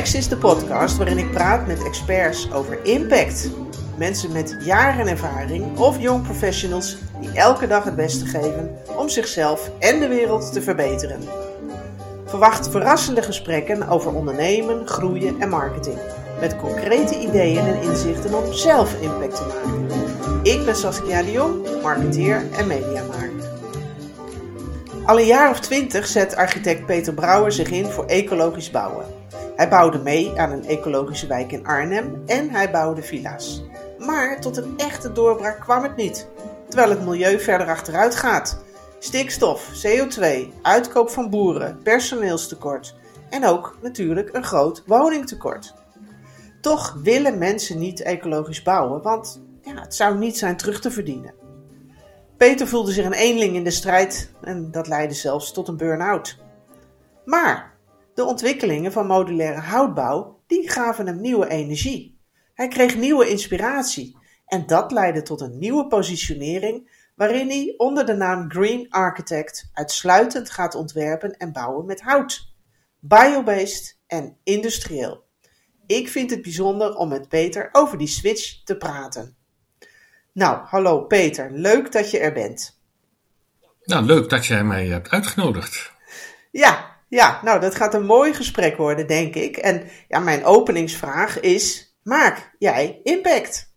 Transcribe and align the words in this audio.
Impacts 0.00 0.18
is 0.18 0.28
de 0.28 0.36
podcast 0.36 0.96
waarin 0.96 1.18
ik 1.18 1.30
praat 1.30 1.66
met 1.66 1.84
experts 1.84 2.52
over 2.52 2.84
impact. 2.84 3.50
Mensen 3.96 4.32
met 4.32 4.56
jaren 4.64 5.06
ervaring 5.06 5.78
of 5.78 6.00
jong 6.00 6.22
professionals 6.22 6.96
die 7.20 7.32
elke 7.32 7.66
dag 7.66 7.84
het 7.84 7.96
beste 7.96 8.26
geven 8.26 8.70
om 8.96 9.08
zichzelf 9.08 9.70
en 9.78 10.00
de 10.00 10.08
wereld 10.08 10.52
te 10.52 10.62
verbeteren. 10.62 11.20
Verwacht 12.26 12.68
verrassende 12.70 13.22
gesprekken 13.22 13.88
over 13.88 14.14
ondernemen, 14.14 14.86
groeien 14.86 15.40
en 15.40 15.48
marketing. 15.48 15.98
Met 16.40 16.56
concrete 16.56 17.18
ideeën 17.18 17.66
en 17.66 17.82
inzichten 17.82 18.34
om 18.34 18.52
zelf 18.52 19.00
impact 19.00 19.36
te 19.36 19.46
maken. 19.46 19.86
Ik 20.42 20.64
ben 20.64 20.76
Saskia 20.76 21.22
de 21.22 21.30
Jong, 21.30 21.82
marketeer 21.82 22.42
en 22.52 22.66
mediamaker. 22.66 23.30
Al 25.04 25.18
een 25.18 25.26
jaar 25.26 25.50
of 25.50 25.60
twintig 25.60 26.06
zet 26.06 26.36
architect 26.36 26.86
Peter 26.86 27.14
Brouwer 27.14 27.52
zich 27.52 27.70
in 27.70 27.86
voor 27.86 28.06
ecologisch 28.06 28.70
bouwen. 28.70 29.19
Hij 29.60 29.68
bouwde 29.68 29.98
mee 29.98 30.40
aan 30.40 30.50
een 30.50 30.64
ecologische 30.64 31.26
wijk 31.26 31.52
in 31.52 31.66
Arnhem 31.66 32.22
en 32.26 32.50
hij 32.50 32.70
bouwde 32.70 33.02
villa's. 33.02 33.62
Maar 33.98 34.40
tot 34.40 34.56
een 34.56 34.78
echte 34.78 35.12
doorbraak 35.12 35.60
kwam 35.60 35.82
het 35.82 35.96
niet, 35.96 36.28
terwijl 36.68 36.90
het 36.90 37.04
milieu 37.04 37.40
verder 37.40 37.66
achteruit 37.66 38.16
gaat. 38.16 38.64
Stikstof, 38.98 39.84
CO2, 39.86 40.48
uitkoop 40.62 41.10
van 41.10 41.30
boeren, 41.30 41.80
personeelstekort 41.82 42.94
en 43.30 43.44
ook 43.46 43.78
natuurlijk 43.82 44.28
een 44.32 44.44
groot 44.44 44.82
woningtekort. 44.86 45.74
Toch 46.60 46.96
willen 47.02 47.38
mensen 47.38 47.78
niet 47.78 48.02
ecologisch 48.02 48.62
bouwen, 48.62 49.02
want 49.02 49.42
ja, 49.62 49.80
het 49.80 49.94
zou 49.94 50.18
niet 50.18 50.38
zijn 50.38 50.56
terug 50.56 50.80
te 50.80 50.90
verdienen. 50.90 51.34
Peter 52.36 52.68
voelde 52.68 52.92
zich 52.92 53.04
een 53.04 53.12
eenling 53.12 53.54
in 53.54 53.64
de 53.64 53.70
strijd 53.70 54.30
en 54.40 54.70
dat 54.70 54.88
leidde 54.88 55.14
zelfs 55.14 55.52
tot 55.52 55.68
een 55.68 55.76
burn-out. 55.76 56.38
Maar 57.24 57.69
de 58.20 58.26
ontwikkelingen 58.26 58.92
van 58.92 59.06
modulaire 59.06 59.60
houtbouw 59.60 60.42
die 60.46 60.70
gaven 60.70 61.06
hem 61.06 61.20
nieuwe 61.20 61.48
energie. 61.48 62.18
Hij 62.54 62.68
kreeg 62.68 62.96
nieuwe 62.96 63.28
inspiratie 63.28 64.16
en 64.46 64.66
dat 64.66 64.92
leidde 64.92 65.22
tot 65.22 65.40
een 65.40 65.58
nieuwe 65.58 65.86
positionering 65.86 66.90
waarin 67.14 67.48
hij 67.48 67.74
onder 67.76 68.06
de 68.06 68.12
naam 68.12 68.50
Green 68.50 68.90
Architect 68.90 69.70
uitsluitend 69.72 70.50
gaat 70.50 70.74
ontwerpen 70.74 71.36
en 71.36 71.52
bouwen 71.52 71.86
met 71.86 72.00
hout, 72.00 72.52
biobased 72.98 73.98
en 74.06 74.36
industrieel. 74.42 75.24
Ik 75.86 76.08
vind 76.08 76.30
het 76.30 76.42
bijzonder 76.42 76.94
om 76.94 77.08
met 77.08 77.28
Peter 77.28 77.68
over 77.72 77.98
die 77.98 78.08
switch 78.08 78.62
te 78.64 78.76
praten. 78.76 79.36
Nou, 80.32 80.66
hallo 80.66 81.04
Peter, 81.04 81.50
leuk 81.52 81.92
dat 81.92 82.10
je 82.10 82.18
er 82.18 82.32
bent. 82.32 82.80
Nou, 83.84 84.04
leuk 84.04 84.28
dat 84.28 84.46
jij 84.46 84.64
mij 84.64 84.86
hebt 84.86 85.08
uitgenodigd. 85.08 85.92
Ja, 86.50 86.89
ja, 87.10 87.40
nou 87.44 87.60
dat 87.60 87.74
gaat 87.74 87.94
een 87.94 88.04
mooi 88.06 88.34
gesprek 88.34 88.76
worden, 88.76 89.06
denk 89.06 89.34
ik. 89.34 89.56
En 89.56 89.88
ja, 90.08 90.18
mijn 90.18 90.44
openingsvraag 90.44 91.40
is, 91.40 91.94
maak 92.02 92.54
jij 92.58 93.00
impact? 93.02 93.72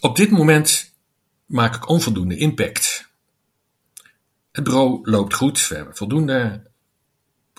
Op 0.00 0.16
dit 0.16 0.30
moment 0.30 0.94
maak 1.46 1.74
ik 1.74 1.88
onvoldoende 1.88 2.36
impact. 2.36 3.10
Het 4.52 4.64
bureau 4.64 5.10
loopt 5.10 5.34
goed, 5.34 5.68
we 5.68 5.74
hebben 5.74 5.96
voldoende 5.96 6.62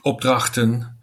opdrachten. 0.02 1.00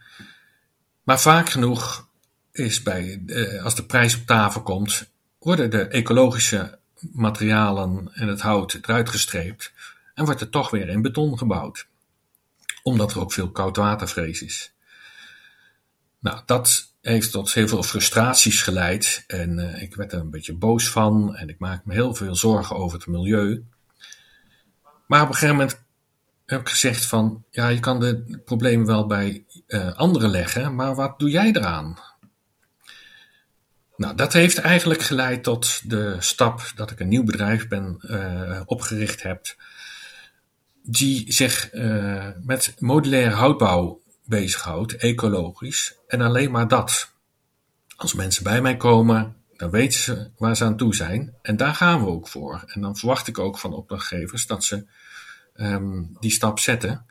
Maar 1.03 1.21
vaak 1.21 1.49
genoeg 1.49 2.09
is 2.53 2.83
bij, 2.83 3.23
eh, 3.27 3.65
als 3.65 3.75
de 3.75 3.85
prijs 3.85 4.17
op 4.17 4.27
tafel 4.27 4.63
komt, 4.63 5.11
worden 5.39 5.71
de 5.71 5.87
ecologische 5.89 6.79
materialen 7.13 8.11
en 8.13 8.29
het 8.29 8.41
hout 8.41 8.75
eruit 8.75 9.09
gestreept 9.09 9.73
en 10.15 10.25
wordt 10.25 10.41
er 10.41 10.51
toch 10.51 10.71
weer 10.71 10.89
in 10.89 11.03
beton 11.03 11.39
gebouwd. 11.39 11.87
Omdat 12.87 13.13
er 13.13 13.21
ook 13.21 13.33
veel 13.33 13.51
koudwatervrees 13.51 14.43
is. 14.43 14.73
Nou, 16.19 16.41
dat 16.47 16.95
heeft 17.01 17.31
tot 17.31 17.53
heel 17.53 17.69
veel 17.69 17.83
frustraties 17.83 18.63
geleid 18.63 19.25
en 19.27 19.59
uh, 19.59 19.83
ik 19.83 19.95
werd 19.95 20.13
er 20.13 20.19
een 20.19 20.31
beetje 20.31 20.55
boos 20.55 20.91
van 20.91 21.37
en 21.37 21.49
ik 21.49 21.59
maak 21.59 21.85
me 21.85 21.93
heel 21.93 22.15
veel 22.15 22.37
zorgen 22.37 22.77
over 22.77 22.99
het 22.99 23.07
milieu. 23.07 23.65
Maar 25.07 25.23
op 25.23 25.29
een 25.29 25.35
gegeven 25.35 25.57
moment 25.57 25.85
heb 26.47 26.61
ik 26.61 26.69
gezegd 26.69 27.07
van, 27.07 27.45
ja, 27.51 27.69
je 27.69 27.81
kan 27.81 28.01
de 28.01 28.41
problemen 28.45 28.87
wel 28.87 29.07
bij 29.07 29.45
uh, 29.67 29.95
anderen 29.95 30.31
leggen, 30.31 30.75
maar 30.75 30.95
wat 30.95 31.19
doe 31.19 31.31
jij 31.31 31.53
eraan? 31.53 31.99
Nou, 33.97 34.15
dat 34.15 34.33
heeft 34.33 34.59
eigenlijk 34.59 35.03
geleid 35.03 35.43
tot 35.43 35.91
de 35.91 36.17
stap 36.19 36.73
dat 36.75 36.91
ik 36.91 37.01
een 37.01 37.09
nieuw 37.09 37.25
bedrijf 37.25 37.69
ben 37.69 37.97
uh, 38.01 38.61
opgericht 38.65 39.23
heb, 39.23 39.55
die 40.87 41.33
zich 41.33 41.73
uh, 41.73 42.27
met 42.43 42.75
modulaire 42.79 43.35
houtbouw 43.35 44.01
bezighoudt, 44.25 44.97
ecologisch, 44.97 45.99
en 46.07 46.21
alleen 46.21 46.51
maar 46.51 46.69
dat. 46.69 47.13
Als 47.97 48.15
mensen 48.15 48.45
bij 48.45 48.61
mij 48.61 48.77
komen, 48.77 49.37
dan 49.57 49.71
weten 49.71 50.01
ze 50.01 50.31
waar 50.37 50.57
ze 50.57 50.65
aan 50.65 50.77
toe 50.77 50.95
zijn, 50.95 51.35
en 51.43 51.57
daar 51.57 51.75
gaan 51.75 52.05
we 52.05 52.11
ook 52.11 52.29
voor. 52.29 52.65
En 52.67 52.81
dan 52.81 52.97
verwacht 52.97 53.29
ik 53.29 53.39
ook 53.39 53.59
van 53.59 53.73
opdrachtgevers 53.73 54.47
dat 54.47 54.65
ze 54.65 54.87
um, 55.55 56.17
die 56.21 56.31
stap 56.31 56.59
zetten 56.59 57.07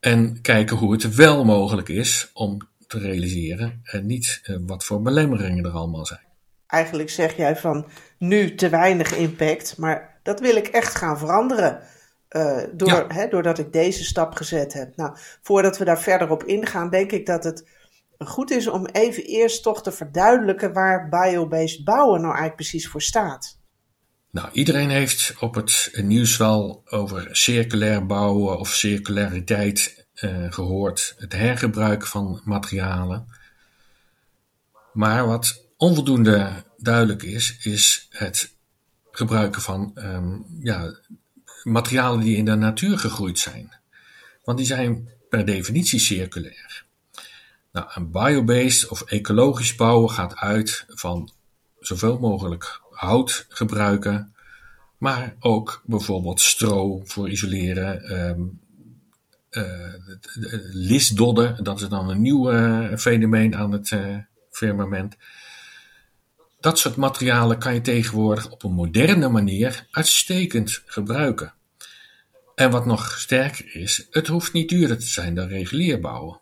en 0.00 0.40
kijken 0.40 0.76
hoe 0.76 0.92
het 0.92 1.14
wel 1.14 1.44
mogelijk 1.44 1.88
is 1.88 2.30
om 2.32 2.58
te 2.86 2.98
realiseren 2.98 3.80
en 3.82 4.06
niet 4.06 4.40
uh, 4.44 4.56
wat 4.60 4.84
voor 4.84 5.02
belemmeringen 5.02 5.64
er 5.64 5.70
allemaal 5.70 6.06
zijn. 6.06 6.20
Eigenlijk 6.66 7.10
zeg 7.10 7.36
jij 7.36 7.56
van 7.56 7.86
nu 8.18 8.54
te 8.54 8.68
weinig 8.68 9.16
impact, 9.16 9.76
maar 9.76 10.20
dat 10.22 10.40
wil 10.40 10.56
ik 10.56 10.66
echt 10.66 10.94
gaan 10.94 11.18
veranderen. 11.18 11.82
Uh, 12.36 12.62
door, 12.72 12.88
ja. 12.88 13.06
hè, 13.08 13.28
doordat 13.28 13.58
ik 13.58 13.72
deze 13.72 14.04
stap 14.04 14.34
gezet 14.34 14.72
heb. 14.72 14.96
Nou, 14.96 15.16
voordat 15.42 15.78
we 15.78 15.84
daar 15.84 16.00
verder 16.00 16.30
op 16.30 16.44
ingaan, 16.44 16.90
denk 16.90 17.12
ik 17.12 17.26
dat 17.26 17.44
het 17.44 17.68
goed 18.18 18.50
is 18.50 18.66
om 18.66 18.86
even 18.86 19.22
eerst 19.22 19.62
toch 19.62 19.82
te 19.82 19.92
verduidelijken 19.92 20.72
waar 20.72 21.08
biobased 21.08 21.84
bouwen 21.84 22.20
nou 22.20 22.32
eigenlijk 22.32 22.56
precies 22.56 22.88
voor 22.88 23.02
staat. 23.02 23.60
Nou, 24.30 24.48
iedereen 24.52 24.90
heeft 24.90 25.34
op 25.40 25.54
het 25.54 25.90
nieuws 26.02 26.36
wel 26.36 26.82
over 26.84 27.28
circulair 27.36 28.06
bouwen 28.06 28.58
of 28.58 28.68
circulariteit 28.68 30.06
uh, 30.14 30.52
gehoord, 30.52 31.14
het 31.18 31.32
hergebruik 31.32 32.06
van 32.06 32.40
materialen. 32.44 33.26
Maar 34.92 35.26
wat 35.26 35.66
onvoldoende 35.76 36.64
duidelijk 36.76 37.22
is, 37.22 37.58
is 37.62 38.06
het 38.10 38.56
gebruiken 39.10 39.62
van 39.62 39.90
um, 39.94 40.46
ja, 40.60 41.00
materialen 41.64 42.20
die 42.20 42.36
in 42.36 42.44
de 42.44 42.54
natuur 42.54 42.98
gegroeid 42.98 43.38
zijn. 43.38 43.72
Want 44.44 44.58
die 44.58 44.66
zijn 44.66 45.08
per 45.28 45.44
definitie 45.44 45.98
circulair. 45.98 46.84
Nou, 47.72 47.86
een 47.94 48.10
biobased 48.10 48.88
of 48.88 49.02
ecologisch 49.02 49.74
bouwen 49.74 50.10
gaat 50.10 50.36
uit 50.36 50.84
van 50.88 51.30
zoveel 51.80 52.18
mogelijk 52.18 52.80
hout 52.90 53.46
gebruiken, 53.48 54.34
maar 54.98 55.36
ook 55.40 55.82
bijvoorbeeld 55.84 56.40
stro 56.40 57.02
voor 57.04 57.30
isoleren, 57.30 58.18
um, 58.28 58.60
uh, 59.50 59.94
lisdodden, 60.72 61.64
dat 61.64 61.80
is 61.80 61.88
dan 61.88 62.08
een 62.08 62.22
nieuw 62.22 62.52
uh, 62.52 62.96
fenomeen 62.96 63.56
aan 63.56 63.72
het 63.72 63.90
uh, 63.90 64.16
firmament. 64.50 65.16
Dat 66.62 66.78
soort 66.78 66.96
materialen 66.96 67.58
kan 67.58 67.74
je 67.74 67.80
tegenwoordig 67.80 68.50
op 68.50 68.62
een 68.62 68.72
moderne 68.72 69.28
manier 69.28 69.86
uitstekend 69.90 70.82
gebruiken. 70.86 71.54
En 72.54 72.70
wat 72.70 72.86
nog 72.86 73.18
sterker 73.18 73.74
is, 73.74 74.06
het 74.10 74.26
hoeft 74.26 74.52
niet 74.52 74.68
duurder 74.68 74.98
te 74.98 75.06
zijn 75.06 75.34
dan 75.34 75.48
regulier 75.48 76.00
bouwen. 76.00 76.40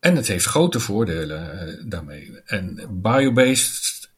En 0.00 0.16
het 0.16 0.26
heeft 0.26 0.44
grote 0.44 0.80
voordelen 0.80 1.88
daarmee. 1.88 2.40
En 2.44 2.88
biobased 2.90 4.10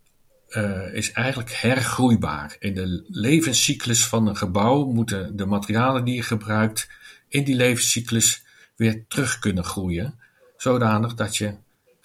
uh, 0.50 0.94
is 0.94 1.12
eigenlijk 1.12 1.52
hergroeibaar. 1.52 2.56
In 2.58 2.74
de 2.74 3.04
levenscyclus 3.08 4.06
van 4.06 4.26
een 4.26 4.36
gebouw 4.36 4.84
moeten 4.84 5.36
de 5.36 5.46
materialen 5.46 6.04
die 6.04 6.14
je 6.14 6.22
gebruikt 6.22 6.88
in 7.28 7.44
die 7.44 7.56
levenscyclus 7.56 8.42
weer 8.76 9.04
terug 9.08 9.38
kunnen 9.38 9.64
groeien, 9.64 10.18
zodanig 10.56 11.14
dat 11.14 11.36
je 11.36 11.54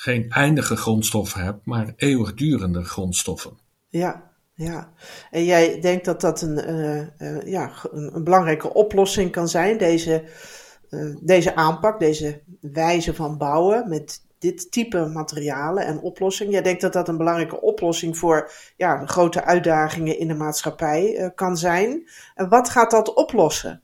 geen 0.03 0.29
eindige 0.29 0.75
grondstoffen 0.75 1.43
hebt, 1.43 1.65
maar 1.65 1.93
eeuwigdurende 1.95 2.83
grondstoffen. 2.83 3.57
Ja, 3.87 4.31
ja. 4.53 4.93
En 5.31 5.45
jij 5.45 5.81
denkt 5.81 6.05
dat 6.05 6.21
dat 6.21 6.41
een, 6.41 6.69
uh, 6.69 7.31
uh, 7.31 7.51
ja, 7.51 7.71
een, 7.91 8.23
belangrijke 8.23 8.73
oplossing 8.73 9.31
kan 9.31 9.47
zijn, 9.47 9.77
deze, 9.77 10.23
uh, 10.89 11.15
deze 11.21 11.55
aanpak, 11.55 11.99
deze 11.99 12.41
wijze 12.61 13.13
van 13.13 13.37
bouwen 13.37 13.89
met 13.89 14.21
dit 14.39 14.71
type 14.71 15.05
materialen 15.05 15.85
en 15.85 15.99
oplossingen. 15.99 16.51
Jij 16.51 16.61
denkt 16.61 16.81
dat 16.81 16.93
dat 16.93 17.07
een 17.07 17.17
belangrijke 17.17 17.61
oplossing 17.61 18.17
voor 18.17 18.51
ja, 18.77 19.05
grote 19.05 19.43
uitdagingen 19.43 20.19
in 20.19 20.27
de 20.27 20.33
maatschappij 20.33 21.31
kan 21.35 21.57
zijn. 21.57 22.09
En 22.35 22.49
wat 22.49 22.69
gaat 22.69 22.91
dat 22.91 23.13
oplossen? 23.13 23.82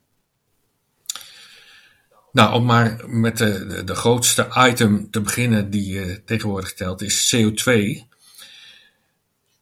Nou, 2.39 2.53
om 2.53 2.65
maar 2.65 2.99
met 3.07 3.37
de, 3.37 3.83
de, 3.83 3.95
grootste 3.95 4.47
item 4.57 5.11
te 5.11 5.21
beginnen 5.21 5.69
die 5.69 5.93
je 5.93 6.05
uh, 6.05 6.15
tegenwoordig 6.25 6.73
telt, 6.73 7.01
is 7.01 7.35
CO2. 7.35 7.71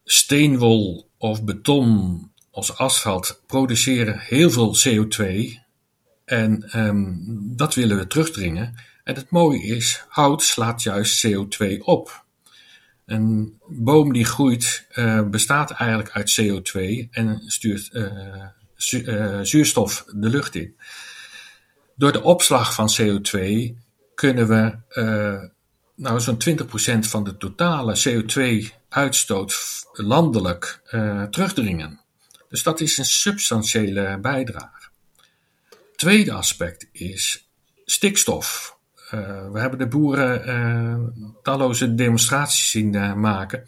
Steenwol 0.04 1.10
of 1.16 1.44
beton 1.44 2.30
als 2.50 2.76
asfalt 2.76 3.42
produceren 3.46 4.18
heel 4.18 4.50
veel 4.50 4.76
CO2. 4.76 5.24
En 6.24 6.78
um, 6.86 7.22
dat 7.56 7.74
willen 7.74 7.96
we 7.96 8.06
terugdringen. 8.06 8.74
En 9.04 9.14
het 9.14 9.30
mooie 9.30 9.62
is, 9.62 10.04
hout 10.08 10.42
slaat 10.42 10.82
juist 10.82 11.26
CO2 11.26 11.78
op. 11.78 12.24
Een 13.06 13.58
boom 13.68 14.12
die 14.12 14.24
groeit 14.24 14.86
uh, 14.94 15.28
bestaat 15.28 15.70
eigenlijk 15.70 16.10
uit 16.10 16.40
CO2 16.40 17.08
en 17.10 17.42
stuurt 17.46 17.90
uh, 17.92 19.40
zuurstof 19.42 20.04
de 20.12 20.28
lucht 20.28 20.54
in. 20.54 20.76
Door 21.98 22.12
de 22.12 22.22
opslag 22.22 22.74
van 22.74 22.90
CO2 23.00 23.40
kunnen 24.14 24.48
we 24.48 24.76
nou, 25.94 26.20
zo'n 26.20 26.42
20% 26.48 27.08
van 27.08 27.24
de 27.24 27.36
totale 27.36 27.98
CO2-uitstoot 28.08 29.56
landelijk 29.92 30.80
terugdringen. 31.30 32.00
Dus 32.48 32.62
dat 32.62 32.80
is 32.80 32.98
een 32.98 33.04
substantiële 33.04 34.18
bijdrage. 34.20 34.88
Tweede 35.96 36.32
aspect 36.32 36.88
is 36.92 37.48
stikstof. 37.84 38.76
Uh, 39.14 39.50
we 39.50 39.60
hebben 39.60 39.78
de 39.78 39.88
boeren 39.88 41.34
talloze 41.42 41.94
demonstraties 41.94 42.70
zien 42.70 43.20
maken, 43.20 43.66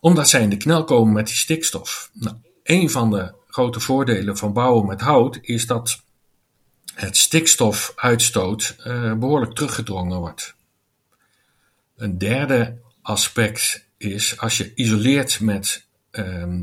omdat 0.00 0.28
zij 0.28 0.42
in 0.42 0.50
de 0.50 0.56
knel 0.56 0.84
komen 0.84 1.12
met 1.12 1.26
die 1.26 1.36
stikstof. 1.36 2.10
Nou, 2.12 2.36
een 2.62 2.90
van 2.90 3.10
de 3.10 3.34
grote 3.48 3.80
voordelen 3.80 4.36
van 4.36 4.52
bouwen 4.52 4.86
met 4.86 5.00
hout 5.00 5.38
is 5.40 5.66
dat 5.66 6.03
het 6.94 7.16
stikstofuitstoot 7.16 8.76
behoorlijk 9.18 9.54
teruggedrongen 9.54 10.18
wordt. 10.18 10.54
Een 11.96 12.18
derde 12.18 12.78
aspect 13.02 13.86
is 13.96 14.38
als 14.38 14.56
je 14.56 14.72
isoleert 14.74 15.40
met 15.40 15.86
ehm, 16.10 16.62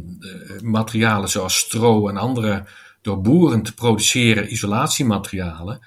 materialen 0.62 1.30
zoals 1.30 1.58
stro 1.58 2.08
en 2.08 2.18
andere 2.18 2.66
door 3.02 3.22
boeren 3.22 3.64
te 3.64 3.74
produceren 3.74 4.52
isolatiematerialen, 4.52 5.80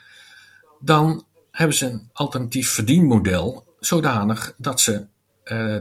dan 0.81 1.25
hebben 1.50 1.76
ze 1.76 1.87
een 1.87 2.11
alternatief 2.12 2.70
verdienmodel 2.70 3.75
zodanig 3.81 4.55
dat 4.56 4.81
ze 4.81 4.93
uh, 4.94 5.06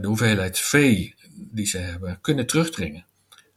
de 0.01 0.07
hoeveelheid 0.07 0.59
vee 0.59 1.15
die 1.35 1.65
ze 1.65 1.77
hebben 1.77 2.17
kunnen 2.21 2.47
terugdringen. 2.47 3.05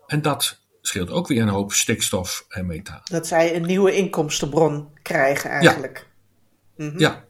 En 0.06 0.22
dat 0.22 0.60
scheelt 0.86 1.10
ook 1.10 1.28
weer 1.28 1.42
een 1.42 1.48
hoop 1.48 1.72
stikstof 1.72 2.46
en 2.48 2.66
methaan. 2.66 3.00
Dat 3.04 3.26
zij 3.26 3.56
een 3.56 3.66
nieuwe 3.66 3.96
inkomstenbron 3.96 4.88
krijgen 5.02 5.50
eigenlijk. 5.50 6.06
Ja. 6.76 6.84
Mm 6.84 6.90
-hmm. 6.90 6.98
ja. 6.98 7.24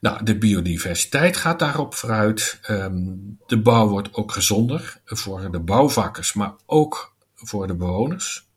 Nou, 0.00 0.24
de 0.24 0.38
biodiversiteit 0.38 1.36
gaat 1.36 1.58
daarop 1.58 1.94
vooruit. 1.94 2.60
Um, 2.70 3.38
de 3.46 3.60
bouw 3.60 3.88
wordt 3.88 4.14
ook 4.14 4.32
gezonder 4.32 5.00
voor 5.04 5.50
de 5.50 5.60
bouwvakkers, 5.60 6.32
maar 6.32 6.52
ook 6.66 7.14
voor 7.34 7.66
de 7.66 7.74
bewoners. 7.74 8.48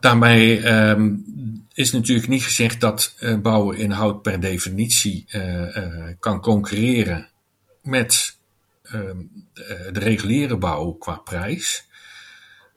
Daarmee 0.00 0.72
um, 0.72 1.24
is 1.74 1.92
natuurlijk 1.92 2.28
niet 2.28 2.42
gezegd 2.42 2.80
dat 2.80 3.14
uh, 3.20 3.38
bouwen 3.38 3.76
in 3.76 3.90
hout 3.90 4.22
per 4.22 4.40
definitie 4.40 5.24
uh, 5.28 5.76
uh, 5.76 6.08
kan 6.18 6.40
concurreren 6.40 7.28
met 7.82 8.36
ehm, 8.82 9.16
de 9.92 9.98
reguliere 9.98 10.56
bouw 10.56 10.92
qua 10.92 11.14
prijs. 11.14 11.86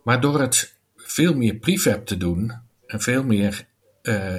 Maar 0.06 0.22
door 0.22 0.40
het 0.40 0.76
veel 0.96 1.34
meer 1.36 1.56
prefab 1.56 2.06
te 2.06 2.18
doen 2.18 2.54
en 2.86 3.02
veel 3.02 3.24
meer 3.24 3.68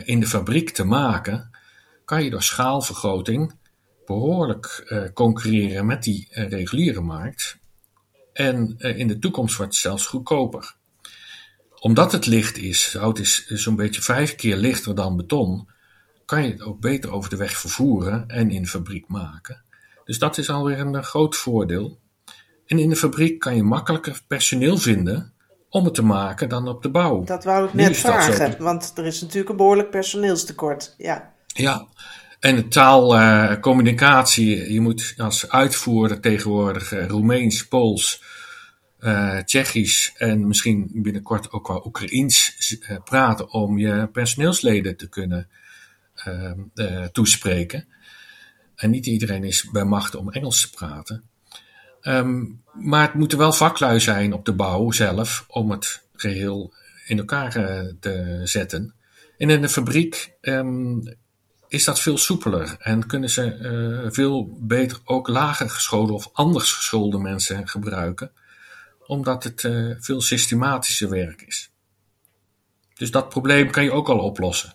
in 0.04 0.20
de 0.20 0.26
fabriek 0.26 0.70
te 0.70 0.84
maken, 0.84 1.50
kan 2.04 2.24
je 2.24 2.30
door 2.30 2.42
schaalvergroting 2.42 3.54
behoorlijk 4.06 4.92
concurreren 5.14 5.86
met 5.86 6.02
die 6.02 6.28
reguliere 6.30 7.00
markt. 7.00 7.58
En 8.32 8.78
in 8.78 9.08
de 9.08 9.18
toekomst 9.18 9.56
wordt 9.56 9.72
het 9.72 9.82
zelfs 9.82 10.06
goedkoper 10.06 10.74
omdat 11.80 12.12
het 12.12 12.26
licht 12.26 12.56
is, 12.56 12.94
hout 12.94 13.18
is 13.18 13.46
zo'n 13.46 13.76
beetje 13.76 14.02
vijf 14.02 14.34
keer 14.34 14.56
lichter 14.56 14.94
dan 14.94 15.16
beton, 15.16 15.68
kan 16.24 16.42
je 16.42 16.50
het 16.50 16.62
ook 16.62 16.80
beter 16.80 17.10
over 17.10 17.30
de 17.30 17.36
weg 17.36 17.56
vervoeren 17.56 18.28
en 18.28 18.50
in 18.50 18.62
de 18.62 18.68
fabriek 18.68 19.08
maken. 19.08 19.62
Dus 20.04 20.18
dat 20.18 20.38
is 20.38 20.50
alweer 20.50 20.78
een 20.78 21.04
groot 21.04 21.36
voordeel. 21.36 21.98
En 22.66 22.78
in 22.78 22.88
de 22.88 22.96
fabriek 22.96 23.38
kan 23.38 23.56
je 23.56 23.62
makkelijker 23.62 24.20
personeel 24.26 24.78
vinden 24.78 25.32
om 25.76 25.84
het 25.84 25.94
te 25.94 26.02
maken 26.02 26.48
dan 26.48 26.68
op 26.68 26.82
de 26.82 26.90
bouw. 26.90 27.24
Dat 27.24 27.44
wou 27.44 27.66
ik 27.66 27.74
net 27.74 27.96
vragen, 27.96 28.62
want 28.62 28.92
er 28.94 29.06
is 29.06 29.20
natuurlijk 29.20 29.48
een 29.48 29.56
behoorlijk 29.56 29.90
personeelstekort. 29.90 30.94
Ja, 30.98 31.32
ja. 31.46 31.86
en 32.40 32.56
de 32.56 32.68
taal, 32.68 33.16
uh, 33.16 33.60
communicatie, 33.60 34.72
je 34.72 34.80
moet 34.80 35.14
als 35.16 35.50
uitvoerder 35.50 36.20
tegenwoordig 36.20 36.92
uh, 36.92 37.06
Roemeens, 37.06 37.68
Pools, 37.68 38.22
uh, 39.00 39.38
Tsjechisch 39.38 40.12
en 40.16 40.46
misschien 40.46 40.90
binnenkort 40.92 41.52
ook 41.52 41.68
wel 41.68 41.86
Oekraïens 41.86 42.54
praten 43.04 43.52
om 43.52 43.78
je 43.78 44.08
personeelsleden 44.12 44.96
te 44.96 45.08
kunnen 45.08 45.48
toespreken. 47.12 47.88
En 48.74 48.90
niet 48.90 49.06
iedereen 49.06 49.44
is 49.44 49.70
bij 49.70 49.84
macht 49.84 50.14
om 50.14 50.30
Engels 50.30 50.60
te 50.60 50.70
praten. 50.70 51.24
Um, 52.08 52.62
maar 52.72 53.02
het 53.02 53.14
moeten 53.14 53.38
wel 53.38 53.52
vaklui 53.52 54.00
zijn 54.00 54.32
op 54.32 54.44
de 54.44 54.52
bouw 54.52 54.90
zelf 54.90 55.44
om 55.48 55.70
het 55.70 56.02
geheel 56.14 56.74
in 57.06 57.18
elkaar 57.18 57.52
te 58.00 58.40
zetten. 58.44 58.94
En 59.38 59.50
in 59.50 59.60
de 59.60 59.68
fabriek 59.68 60.32
um, 60.40 61.16
is 61.68 61.84
dat 61.84 62.00
veel 62.00 62.18
soepeler 62.18 62.76
en 62.78 63.06
kunnen 63.06 63.30
ze 63.30 64.08
veel 64.12 64.58
beter 64.60 64.98
ook 65.04 65.28
lager 65.28 65.70
geschoolde 65.70 66.12
of 66.12 66.30
anders 66.32 66.72
geschoolde 66.72 67.18
mensen 67.18 67.68
gebruiken 67.68 68.30
omdat 69.06 69.44
het 69.44 69.62
uh, 69.62 69.94
veel 69.98 70.20
systematischer 70.20 71.08
werk 71.08 71.42
is. 71.42 71.70
Dus 72.94 73.10
dat 73.10 73.28
probleem 73.28 73.70
kan 73.70 73.84
je 73.84 73.92
ook 73.92 74.08
al 74.08 74.18
oplossen. 74.18 74.74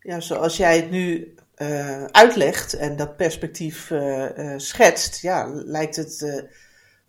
Ja, 0.00 0.20
zoals 0.20 0.56
jij 0.56 0.76
het 0.76 0.90
nu 0.90 1.34
uh, 1.62 2.04
uitlegt 2.04 2.74
en 2.74 2.96
dat 2.96 3.16
perspectief 3.16 3.90
uh, 3.90 4.24
schetst, 4.56 5.20
ja, 5.22 5.50
lijkt 5.52 5.96
het 5.96 6.44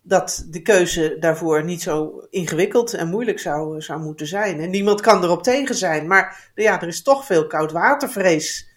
dat 0.02 0.46
de 0.50 0.62
keuze 0.62 1.16
daarvoor 1.20 1.64
niet 1.64 1.82
zo 1.82 2.26
ingewikkeld 2.30 2.94
en 2.94 3.08
moeilijk 3.08 3.38
zou, 3.38 3.80
zou 3.80 4.00
moeten 4.00 4.26
zijn. 4.26 4.60
En 4.60 4.70
niemand 4.70 5.00
kan 5.00 5.24
erop 5.24 5.42
tegen 5.42 5.74
zijn, 5.74 6.06
maar 6.06 6.50
ja, 6.54 6.80
er 6.80 6.88
is 6.88 7.02
toch 7.02 7.26
veel 7.26 7.46
koudwatervrees. 7.46 8.68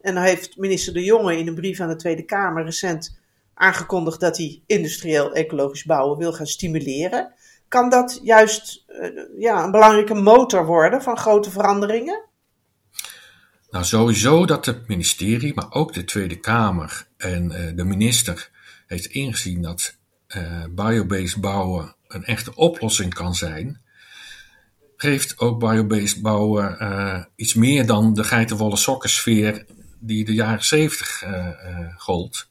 En 0.00 0.14
dan 0.14 0.22
heeft 0.22 0.56
minister 0.56 0.92
De 0.92 1.04
Jonge 1.04 1.38
in 1.38 1.48
een 1.48 1.54
brief 1.54 1.80
aan 1.80 1.88
de 1.88 1.96
Tweede 1.96 2.24
Kamer 2.24 2.64
recent 2.64 3.18
aangekondigd 3.54 4.20
dat 4.20 4.36
hij 4.36 4.62
industrieel 4.66 5.32
ecologisch 5.32 5.84
bouwen 5.84 6.18
wil 6.18 6.32
gaan 6.32 6.46
stimuleren. 6.46 7.32
Kan 7.68 7.88
dat 7.90 8.20
juist 8.22 8.84
ja, 9.38 9.64
een 9.64 9.70
belangrijke 9.70 10.14
motor 10.14 10.66
worden 10.66 11.02
van 11.02 11.18
grote 11.18 11.50
veranderingen? 11.50 12.22
Nou, 13.74 13.86
sowieso 13.86 14.46
dat 14.46 14.66
het 14.66 14.88
ministerie, 14.88 15.54
maar 15.54 15.72
ook 15.72 15.92
de 15.92 16.04
Tweede 16.04 16.36
Kamer 16.36 17.06
en 17.16 17.44
uh, 17.44 17.76
de 17.76 17.84
minister 17.84 18.50
heeft 18.86 19.06
ingezien 19.06 19.62
dat 19.62 19.96
uh, 20.36 20.64
biobased 20.70 21.40
bouwen 21.40 21.94
een 22.08 22.24
echte 22.24 22.54
oplossing 22.54 23.14
kan 23.14 23.34
zijn. 23.34 23.80
Geeft 24.96 25.38
ook 25.38 25.58
biobased 25.58 26.22
bouwen 26.22 27.28
iets 27.36 27.54
meer 27.54 27.86
dan 27.86 28.14
de 28.14 28.24
geitenwolle 28.24 28.76
sokkensfeer 28.76 29.64
die 29.98 30.24
de 30.24 30.34
jaren 30.34 30.64
zeventig 30.64 31.24
gold. 31.96 32.48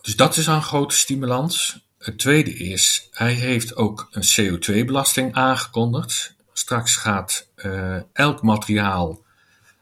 Dus 0.00 0.16
dat 0.16 0.36
is 0.36 0.46
een 0.46 0.62
grote 0.62 0.96
stimulans. 0.96 1.84
Het 1.98 2.18
tweede 2.18 2.52
is, 2.54 3.08
hij 3.12 3.32
heeft 3.32 3.76
ook 3.76 4.08
een 4.10 4.24
CO2-belasting 4.24 5.34
aangekondigd. 5.34 6.38
Straks 6.60 6.96
gaat 6.96 7.48
uh, 7.56 7.96
elk 8.12 8.42
materiaal 8.42 9.24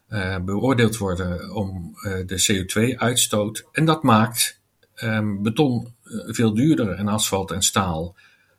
uh, 0.08 0.38
beoordeeld 0.38 0.97
worden 0.97 1.54
om 1.54 1.99
uh, 2.02 2.26
de 2.26 2.42
CO2-uitstoot. 2.42 3.64
En 3.73 3.85
dat 3.85 4.02
maakt 4.02 4.61
um, 5.02 5.42
beton 5.42 5.94
veel 6.26 6.54
duurder 6.54 6.90
en 6.90 7.08
asfalt 7.08 7.50
en 7.50 7.62
staal. 7.62 8.16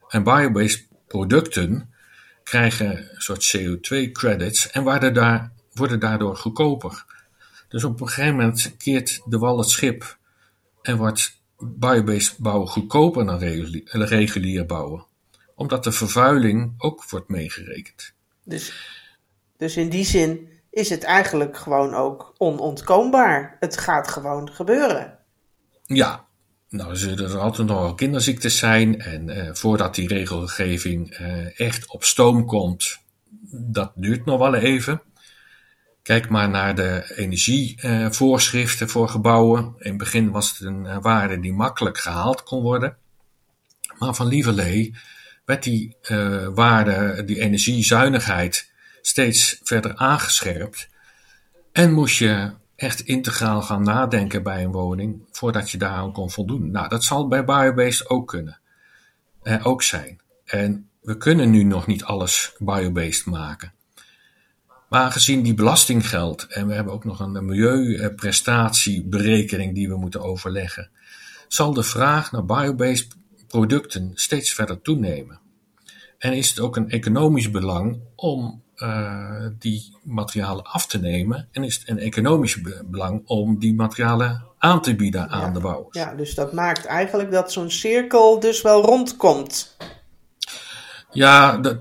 En 0.07 0.23
biobased 0.23 0.88
producten 1.07 1.93
krijgen 2.43 2.97
een 2.97 3.21
soort 3.21 3.57
CO2-credits 3.57 4.69
en 4.69 4.83
worden, 4.83 5.13
daar, 5.13 5.51
worden 5.73 5.99
daardoor 5.99 6.38
goedkoper. 6.38 7.05
Dus 7.67 7.83
op 7.83 8.01
een 8.01 8.07
gegeven 8.07 8.35
moment 8.35 8.77
keert 8.77 9.21
de 9.25 9.38
wal 9.38 9.57
het 9.57 9.69
schip 9.69 10.17
en 10.81 10.97
wordt 10.97 11.41
biobased 11.57 12.38
bouwen 12.38 12.67
goedkoper 12.67 13.25
dan 13.25 13.39
regulier 13.91 14.65
bouwen, 14.65 15.05
omdat 15.59 15.83
de 15.83 15.91
vervuiling 15.91 16.73
ook 16.77 17.09
wordt 17.09 17.29
meegerekend. 17.29 18.13
Dus, 18.43 18.73
dus 19.57 19.77
in 19.77 19.89
die 19.89 20.05
zin 20.05 20.49
is 20.71 20.89
het 20.89 21.03
eigenlijk 21.03 21.57
gewoon 21.57 21.93
ook 21.93 22.33
onontkoombaar. 22.37 23.57
Het 23.59 23.77
gaat 23.77 24.07
gewoon 24.07 24.51
gebeuren. 24.51 25.17
Ja, 25.85 26.25
nou 26.69 26.95
zullen 26.95 27.29
er 27.29 27.37
altijd 27.37 27.67
nog 27.67 27.95
kinderziektes 27.95 28.57
zijn 28.57 29.01
en 29.01 29.29
uh, 29.29 29.49
voordat 29.53 29.95
die 29.95 30.07
regelgeving 30.07 31.19
uh, 31.19 31.59
echt 31.59 31.91
op 31.91 32.03
stoom 32.03 32.45
komt, 32.45 32.99
dat 33.51 33.91
duurt 33.95 34.25
nog 34.25 34.39
wel 34.39 34.55
even. 34.55 35.01
Kijk 36.01 36.29
maar 36.29 36.49
naar 36.49 36.75
de 36.75 37.13
energievoorschriften 37.15 38.89
voor 38.89 39.09
gebouwen. 39.09 39.75
In 39.77 39.89
het 39.89 39.97
begin 39.97 40.31
was 40.31 40.49
het 40.49 40.67
een 40.67 40.85
eh, 40.85 40.97
waarde 41.01 41.39
die 41.39 41.53
makkelijk 41.53 41.97
gehaald 41.97 42.43
kon 42.43 42.61
worden. 42.61 42.97
Maar 43.97 44.13
van 44.13 44.27
lieverlee 44.27 44.95
werd 45.49 45.63
die 45.63 45.95
uh, 46.11 46.47
waarde, 46.53 47.23
die 47.23 47.39
energiezuinigheid, 47.39 48.71
steeds 49.01 49.59
verder 49.63 49.95
aangescherpt. 49.95 50.89
En 51.71 51.93
moest 51.93 52.17
je 52.17 52.51
echt 52.75 52.99
integraal 52.99 53.61
gaan 53.61 53.83
nadenken 53.83 54.43
bij 54.43 54.63
een 54.63 54.71
woning 54.71 55.23
voordat 55.31 55.71
je 55.71 55.77
daaraan 55.77 56.11
kon 56.11 56.31
voldoen. 56.31 56.71
Nou, 56.71 56.87
dat 56.87 57.03
zal 57.03 57.27
bij 57.27 57.45
biobased 57.45 58.09
ook 58.09 58.27
kunnen. 58.27 58.59
Eh, 59.43 59.67
ook 59.67 59.83
zijn. 59.83 60.21
En 60.45 60.89
we 61.01 61.17
kunnen 61.17 61.49
nu 61.49 61.63
nog 61.63 61.87
niet 61.87 62.03
alles 62.03 62.53
biobased 62.57 63.25
maken. 63.25 63.73
Maar 64.89 65.01
aangezien 65.01 65.43
die 65.43 65.53
belasting 65.53 66.09
geldt 66.09 66.47
en 66.47 66.67
we 66.67 66.73
hebben 66.73 66.93
ook 66.93 67.05
nog 67.05 67.19
een 67.19 67.45
milieuprestatieberekening 67.45 69.73
die 69.73 69.89
we 69.89 69.97
moeten 69.97 70.21
overleggen, 70.21 70.89
zal 71.47 71.73
de 71.73 71.83
vraag 71.83 72.31
naar 72.31 72.45
biobased 72.45 73.17
producten 73.49 74.11
steeds 74.13 74.53
verder 74.53 74.81
toenemen. 74.81 75.39
En 76.17 76.33
is 76.33 76.49
het 76.49 76.59
ook 76.59 76.75
een 76.75 76.89
economisch 76.89 77.51
belang 77.51 77.99
om 78.15 78.63
uh, 78.75 79.45
die 79.59 79.97
materialen 80.03 80.63
af 80.63 80.87
te 80.87 80.99
nemen 80.99 81.47
en 81.51 81.63
is 81.63 81.75
het 81.75 81.89
een 81.89 81.99
economisch 81.99 82.61
belang 82.85 83.21
om 83.25 83.59
die 83.59 83.73
materialen 83.73 84.43
aan 84.57 84.81
te 84.81 84.95
bieden 84.95 85.29
aan 85.29 85.53
de 85.53 85.59
bouwers. 85.59 85.97
Ja, 85.97 86.15
dus 86.15 86.35
dat 86.35 86.53
maakt 86.53 86.85
eigenlijk 86.85 87.31
dat 87.31 87.51
zo'n 87.51 87.71
cirkel 87.71 88.39
dus 88.39 88.61
wel 88.61 88.81
rondkomt. 88.81 89.77
Ja, 91.11 91.57
dat, 91.57 91.79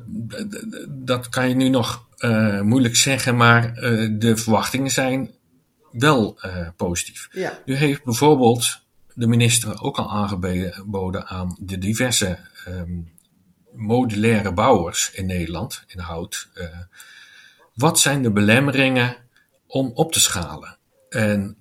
dat 0.88 1.28
kan 1.28 1.48
je 1.48 1.54
nu 1.54 1.68
nog 1.68 2.06
uh, 2.18 2.60
moeilijk 2.60 2.96
zeggen, 2.96 3.36
maar 3.36 3.82
uh, 3.82 4.18
de 4.18 4.36
verwachtingen 4.36 4.90
zijn 4.90 5.30
wel 5.92 6.38
positief. 6.76 7.28
Ja. 7.32 7.58
U 7.64 7.74
heeft 7.74 8.04
bijvoorbeeld 8.04 8.80
de 9.18 9.26
minister 9.26 9.82
ook 9.82 9.98
al 9.98 10.10
aangeboden 10.10 11.26
aan 11.26 11.56
de 11.60 11.78
diverse 11.78 12.38
um, 12.68 13.12
modulaire 13.72 14.52
bouwers 14.52 15.10
in 15.10 15.26
Nederland, 15.26 15.84
in 15.86 15.98
hout. 15.98 16.48
Uh, 16.54 16.64
wat 17.74 17.98
zijn 17.98 18.22
de 18.22 18.32
belemmeringen 18.32 19.16
om 19.66 19.90
op 19.94 20.12
te 20.12 20.20
schalen? 20.20 20.78
En 21.08 21.56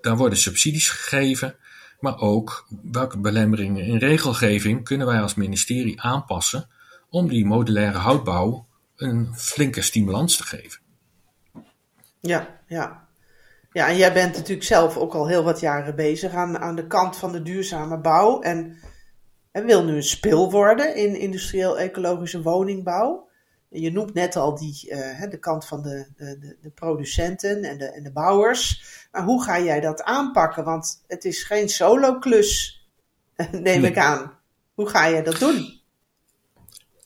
daar 0.00 0.16
worden 0.16 0.38
subsidies 0.38 0.88
gegeven, 0.88 1.56
maar 2.00 2.18
ook 2.18 2.68
welke 2.82 3.18
belemmeringen 3.18 3.84
in 3.84 3.96
regelgeving 3.96 4.84
kunnen 4.84 5.06
wij 5.06 5.20
als 5.20 5.34
ministerie 5.34 6.00
aanpassen 6.00 6.68
om 7.10 7.28
die 7.28 7.46
modulaire 7.46 7.98
houtbouw 7.98 8.66
een 8.96 9.34
flinke 9.34 9.82
stimulans 9.82 10.36
te 10.36 10.44
geven. 10.44 10.80
Ja, 12.20 12.60
ja. 12.66 13.08
Ja, 13.72 13.88
en 13.88 13.96
jij 13.96 14.12
bent 14.12 14.36
natuurlijk 14.36 14.66
zelf 14.66 14.96
ook 14.96 15.14
al 15.14 15.28
heel 15.28 15.42
wat 15.42 15.60
jaren 15.60 15.94
bezig 15.94 16.32
aan, 16.32 16.58
aan 16.58 16.76
de 16.76 16.86
kant 16.86 17.16
van 17.16 17.32
de 17.32 17.42
duurzame 17.42 17.98
bouw. 17.98 18.40
En, 18.40 18.78
en 19.52 19.64
wil 19.66 19.84
nu 19.84 19.96
een 19.96 20.02
spil 20.02 20.50
worden 20.50 20.96
in 20.96 21.20
industrieel-ecologische 21.20 22.42
woningbouw. 22.42 23.28
En 23.70 23.80
je 23.80 23.92
noemt 23.92 24.14
net 24.14 24.36
al 24.36 24.58
die, 24.58 24.88
uh, 24.88 25.30
de 25.30 25.38
kant 25.38 25.66
van 25.66 25.82
de, 25.82 26.06
de, 26.16 26.56
de 26.60 26.70
producenten 26.70 27.62
en 27.62 27.78
de, 27.78 27.84
en 27.84 28.02
de 28.02 28.12
bouwers. 28.12 28.82
Maar 29.12 29.22
hoe 29.22 29.42
ga 29.42 29.60
jij 29.60 29.80
dat 29.80 30.02
aanpakken? 30.02 30.64
Want 30.64 31.04
het 31.06 31.24
is 31.24 31.42
geen 31.42 31.68
solo-klus, 31.68 32.84
neem 33.52 33.84
ik 33.84 33.98
aan. 33.98 34.38
Hoe 34.74 34.88
ga 34.88 35.06
je 35.06 35.22
dat 35.22 35.38
doen? 35.38 35.80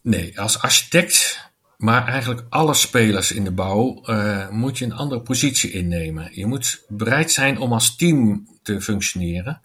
Nee, 0.02 0.40
als 0.40 0.62
architect 0.62 1.43
maar 1.84 2.06
eigenlijk 2.06 2.46
alle 2.48 2.74
spelers 2.74 3.32
in 3.32 3.44
de 3.44 3.50
bouw 3.50 4.02
uh, 4.04 4.48
moet 4.48 4.78
je 4.78 4.84
een 4.84 4.92
andere 4.92 5.20
positie 5.20 5.70
innemen. 5.70 6.28
Je 6.32 6.46
moet 6.46 6.84
bereid 6.88 7.32
zijn 7.32 7.58
om 7.58 7.72
als 7.72 7.96
team 7.96 8.48
te 8.62 8.80
functioneren 8.80 9.60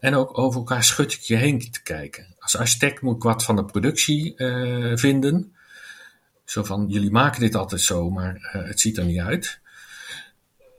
en 0.00 0.14
ook 0.14 0.38
over 0.38 0.58
elkaar 0.58 0.84
schutje 0.84 1.36
heen 1.36 1.70
te 1.70 1.82
kijken. 1.82 2.26
Als 2.38 2.56
architect 2.56 3.00
moet 3.00 3.16
ik 3.16 3.22
wat 3.22 3.44
van 3.44 3.56
de 3.56 3.64
productie 3.64 4.34
uh, 4.36 4.96
vinden. 4.96 5.54
Zo 6.44 6.64
van, 6.64 6.86
jullie 6.88 7.10
maken 7.10 7.40
dit 7.40 7.54
altijd 7.54 7.80
zo, 7.80 8.10
maar 8.10 8.34
uh, 8.34 8.66
het 8.66 8.80
ziet 8.80 8.98
er 8.98 9.04
niet 9.04 9.20
uit. 9.20 9.60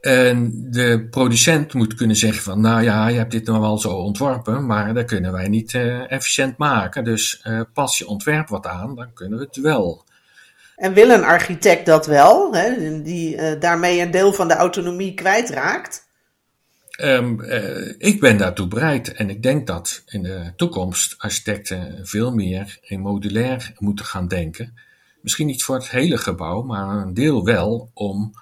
En 0.00 0.52
de 0.70 1.06
producent 1.10 1.74
moet 1.74 1.94
kunnen 1.94 2.16
zeggen 2.16 2.42
van, 2.42 2.60
nou 2.60 2.82
ja, 2.82 3.08
je 3.08 3.18
hebt 3.18 3.32
dit 3.32 3.46
nou 3.46 3.60
wel 3.60 3.78
zo 3.78 3.90
ontworpen, 3.90 4.66
maar 4.66 4.94
dat 4.94 5.04
kunnen 5.04 5.32
wij 5.32 5.48
niet 5.48 5.74
efficiënt 6.08 6.56
maken. 6.56 7.04
Dus 7.04 7.46
pas 7.72 7.98
je 7.98 8.06
ontwerp 8.06 8.48
wat 8.48 8.66
aan, 8.66 8.94
dan 8.94 9.12
kunnen 9.12 9.38
we 9.38 9.44
het 9.44 9.56
wel. 9.56 10.06
En 10.78 10.92
wil 10.92 11.10
een 11.10 11.24
architect 11.24 11.86
dat 11.86 12.06
wel, 12.06 12.54
hè, 12.54 13.02
die 13.02 13.36
uh, 13.36 13.60
daarmee 13.60 14.00
een 14.00 14.10
deel 14.10 14.32
van 14.32 14.48
de 14.48 14.54
autonomie 14.54 15.14
kwijtraakt? 15.14 16.06
Um, 17.00 17.42
ik 17.98 18.20
ben 18.20 18.36
daartoe 18.36 18.68
bereid 18.68 19.12
en 19.12 19.30
ik 19.30 19.42
denk 19.42 19.66
dat 19.66 20.02
in 20.06 20.22
de 20.22 20.52
toekomst 20.56 21.14
architecten 21.18 22.06
veel 22.06 22.34
meer 22.34 22.78
in 22.80 23.00
modulair 23.00 23.72
moeten 23.78 24.04
gaan 24.04 24.28
denken. 24.28 24.78
Misschien 25.20 25.46
niet 25.46 25.62
voor 25.62 25.74
het 25.74 25.90
hele 25.90 26.18
gebouw, 26.18 26.62
maar 26.62 26.88
een 26.88 27.14
deel 27.14 27.44
wel 27.44 27.90
om 27.94 28.34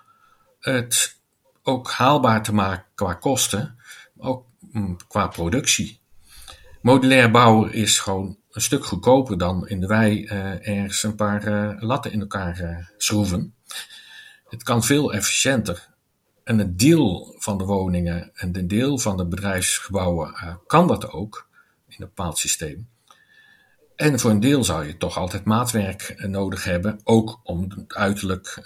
het 0.61 1.17
ook 1.63 1.91
haalbaar 1.91 2.43
te 2.43 2.55
maken 2.55 2.85
qua 2.95 3.15
kosten, 3.15 3.79
ook 4.19 4.45
mm, 4.61 4.97
qua 5.09 5.27
productie. 5.27 6.01
Modulair 6.81 7.31
bouwen 7.31 7.73
is 7.73 7.99
gewoon 7.99 8.37
een 8.57 8.63
stuk 8.63 8.85
goedkoper 8.85 9.39
dan 9.39 9.69
in 9.69 9.81
de 9.81 9.87
wei 9.87 10.23
uh, 10.25 10.69
ergens 10.69 11.03
een 11.03 11.15
paar 11.15 11.49
uh, 11.49 11.83
latten 11.83 12.13
in 12.13 12.21
elkaar 12.21 12.61
uh, 12.61 12.87
schroeven. 12.97 13.55
Het 14.49 14.63
kan 14.63 14.83
veel 14.83 15.13
efficiënter. 15.13 15.89
En 16.45 16.59
een 16.59 16.77
deel 16.77 17.35
van 17.39 17.59
de 17.59 17.65
woningen 17.65 18.31
en 18.35 18.57
een 18.57 18.69
deel 18.69 18.99
van 18.99 19.17
de 19.17 19.27
bedrijfsgebouwen 19.27 20.59
kan 20.67 20.87
dat 20.87 21.11
ook 21.11 21.49
in 21.89 21.95
een 21.99 22.07
bepaald 22.15 22.39
systeem. 22.39 22.89
En 23.97 24.21
voor 24.21 24.31
een 24.31 24.41
deel 24.41 24.65
zou 24.65 24.87
je 24.87 24.97
toch 24.97 25.17
altijd 25.19 25.45
maatwerk 25.45 26.15
nodig 26.27 26.65
hebben, 26.65 27.01
ook 27.05 27.41
om 27.43 27.63
het 27.63 27.95
uiterlijk 27.95 28.61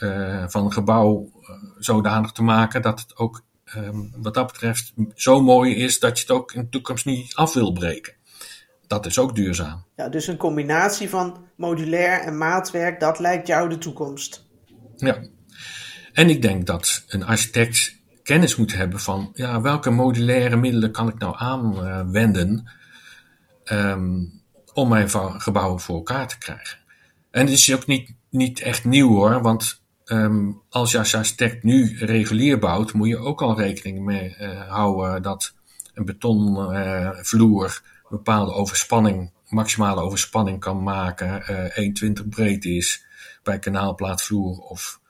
van 0.48 0.64
een 0.64 0.72
gebouw 0.72 1.30
zodanig 1.78 2.32
te 2.32 2.42
maken 2.42 2.82
dat 2.82 3.00
het 3.00 3.16
ook 3.16 3.42
ehm, 3.64 3.98
wat 4.16 4.34
dat 4.34 4.46
betreft 4.46 4.92
zo 5.14 5.40
mooi 5.40 5.74
is 5.74 5.98
dat 5.98 6.18
je 6.18 6.24
het 6.26 6.36
ook 6.36 6.52
in 6.52 6.62
de 6.62 6.68
toekomst 6.68 7.04
niet 7.04 7.34
af 7.34 7.54
wil 7.54 7.72
breken 7.72 8.18
dat 8.90 9.06
is 9.06 9.18
ook 9.18 9.34
duurzaam. 9.34 9.84
Ja, 9.96 10.08
dus 10.08 10.26
een 10.26 10.36
combinatie 10.36 11.08
van 11.08 11.46
modulair 11.56 12.20
en 12.20 12.38
maatwerk, 12.38 13.00
dat 13.00 13.18
lijkt 13.18 13.46
jou 13.46 13.68
de 13.68 13.78
toekomst. 13.78 14.46
Ja, 14.96 15.18
en 16.12 16.28
ik 16.28 16.42
denk 16.42 16.66
dat 16.66 17.04
een 17.08 17.24
architect 17.24 17.96
kennis 18.22 18.56
moet 18.56 18.74
hebben 18.74 19.00
van 19.00 19.30
ja, 19.34 19.60
welke 19.60 19.90
modulaire 19.90 20.56
middelen 20.56 20.92
kan 20.92 21.08
ik 21.08 21.18
nou 21.18 21.34
aanwenden 21.38 22.70
um, 23.64 24.42
om 24.72 24.88
mijn 24.88 25.10
gebouwen 25.40 25.80
voor 25.80 25.96
elkaar 25.96 26.28
te 26.28 26.38
krijgen. 26.38 26.78
En 27.30 27.40
het 27.40 27.50
is 27.50 27.74
ook 27.74 27.86
niet, 27.86 28.14
niet 28.30 28.60
echt 28.60 28.84
nieuw 28.84 29.08
hoor, 29.08 29.42
want 29.42 29.82
um, 30.04 30.62
als 30.68 30.90
je 30.90 30.98
als 30.98 31.14
architect 31.14 31.62
nu 31.62 31.96
regulier 31.98 32.58
bouwt, 32.58 32.92
moet 32.92 33.08
je 33.08 33.18
ook 33.18 33.42
al 33.42 33.58
rekening 33.58 34.04
mee 34.04 34.36
uh, 34.40 34.68
houden 34.68 35.22
dat 35.22 35.54
een 35.94 36.04
betonvloer 36.04 37.64
uh, 37.64 37.88
bepaalde 38.10 38.52
overspanning, 38.52 39.32
maximale 39.48 40.00
overspanning 40.00 40.60
kan 40.60 40.82
maken, 40.82 41.42
uh, 41.50 42.20
1,20 42.22 42.28
breed 42.28 42.64
is 42.64 43.04
bij 43.42 43.58
kanaalplaatvloer. 43.58 44.58
Of, 44.58 45.00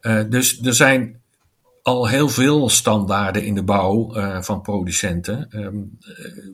uh, 0.00 0.22
dus 0.28 0.60
er 0.60 0.74
zijn 0.74 1.20
al 1.82 2.08
heel 2.08 2.28
veel 2.28 2.68
standaarden 2.68 3.44
in 3.44 3.54
de 3.54 3.62
bouw 3.62 4.16
uh, 4.16 4.42
van 4.42 4.62
producenten. 4.62 5.48
Um, 5.50 5.98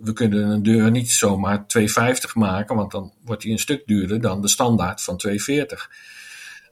we 0.03 0.13
kunnen 0.13 0.49
een 0.49 0.63
deur 0.63 0.91
niet 0.91 1.11
zomaar 1.11 1.67
2,50 1.79 1.87
maken, 2.35 2.77
want 2.77 2.91
dan 2.91 3.13
wordt 3.25 3.43
die 3.43 3.53
een 3.53 3.59
stuk 3.59 3.87
duurder 3.87 4.21
dan 4.21 4.43
de 4.43 4.49
standaard 4.49 5.03
van 5.03 5.21
2,40. 5.29 5.35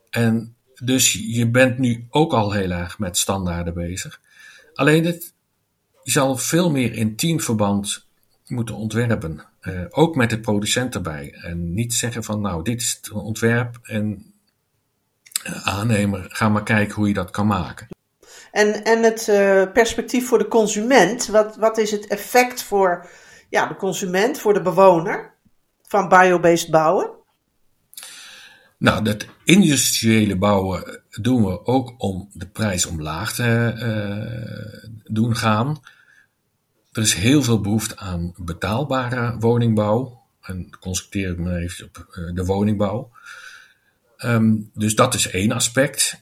En 0.09 0.55
dus 0.83 1.13
je 1.13 1.49
bent 1.49 1.77
nu 1.77 2.07
ook 2.09 2.33
al 2.33 2.51
heel 2.51 2.71
erg 2.71 2.99
met 2.99 3.17
standaarden 3.17 3.73
bezig. 3.73 4.21
Alleen 4.73 5.05
het, 5.05 5.35
zal 6.11 6.37
veel 6.37 6.71
meer 6.71 6.93
in 6.93 7.15
teamverband 7.15 8.06
moeten 8.47 8.75
ontwerpen. 8.75 9.41
Uh, 9.61 9.81
ook 9.89 10.15
met 10.15 10.29
de 10.29 10.39
producent 10.39 10.95
erbij. 10.95 11.37
En 11.41 11.73
niet 11.73 11.93
zeggen 11.93 12.23
van 12.23 12.41
nou, 12.41 12.63
dit 12.63 12.81
is 12.81 12.99
het 13.01 13.11
ontwerp 13.11 13.79
en 13.83 14.33
uh, 15.47 15.67
aannemer, 15.67 16.25
ga 16.29 16.49
maar 16.49 16.63
kijken 16.63 16.95
hoe 16.95 17.07
je 17.07 17.13
dat 17.13 17.29
kan 17.29 17.47
maken. 17.47 17.87
En, 18.51 18.83
en 18.83 19.03
het 19.03 19.27
uh, 19.27 19.63
perspectief 19.73 20.27
voor 20.27 20.37
de 20.37 20.47
consument, 20.47 21.27
wat, 21.27 21.55
wat 21.55 21.77
is 21.77 21.91
het 21.91 22.07
effect 22.07 22.63
voor 22.63 23.09
ja, 23.49 23.67
de 23.67 23.75
consument, 23.75 24.39
voor 24.39 24.53
de 24.53 24.61
bewoner 24.61 25.33
van 25.81 26.07
biobased 26.07 26.69
bouwen? 26.69 27.09
Nou, 28.77 29.03
dat 29.03 29.25
industriële 29.43 30.37
bouwen 30.37 31.01
doen 31.09 31.45
we 31.45 31.65
ook 31.65 31.93
om 31.97 32.29
de 32.33 32.47
prijs 32.47 32.85
omlaag 32.85 33.33
te 33.33 34.93
doen 35.03 35.35
gaan. 35.35 35.79
Er 36.97 37.03
is 37.03 37.13
heel 37.13 37.43
veel 37.43 37.61
behoefte 37.61 37.97
aan 37.97 38.33
betaalbare 38.37 39.37
woningbouw. 39.39 40.21
En 40.41 40.69
concentreer 40.79 41.31
ik 41.31 41.37
me 41.37 41.57
even 41.57 41.85
op 41.85 42.07
eh, 42.11 42.33
de 42.33 42.45
woningbouw. 42.45 43.11
Um, 44.25 44.71
dus 44.73 44.95
dat 44.95 45.13
is 45.13 45.29
één 45.29 45.51
aspect. 45.51 46.21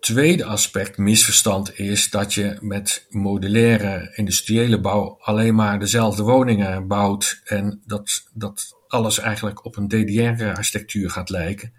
Tweede 0.00 0.44
aspect, 0.44 0.98
misverstand, 0.98 1.78
is 1.78 2.10
dat 2.10 2.34
je 2.34 2.56
met 2.60 3.06
modulaire 3.10 4.12
industriële 4.14 4.80
bouw 4.80 5.18
alleen 5.20 5.54
maar 5.54 5.78
dezelfde 5.78 6.22
woningen 6.22 6.86
bouwt 6.86 7.40
en 7.44 7.82
dat, 7.86 8.22
dat 8.32 8.76
alles 8.88 9.18
eigenlijk 9.18 9.64
op 9.64 9.76
een 9.76 9.88
DDR-architectuur 9.88 11.10
gaat 11.10 11.30
lijken. 11.30 11.72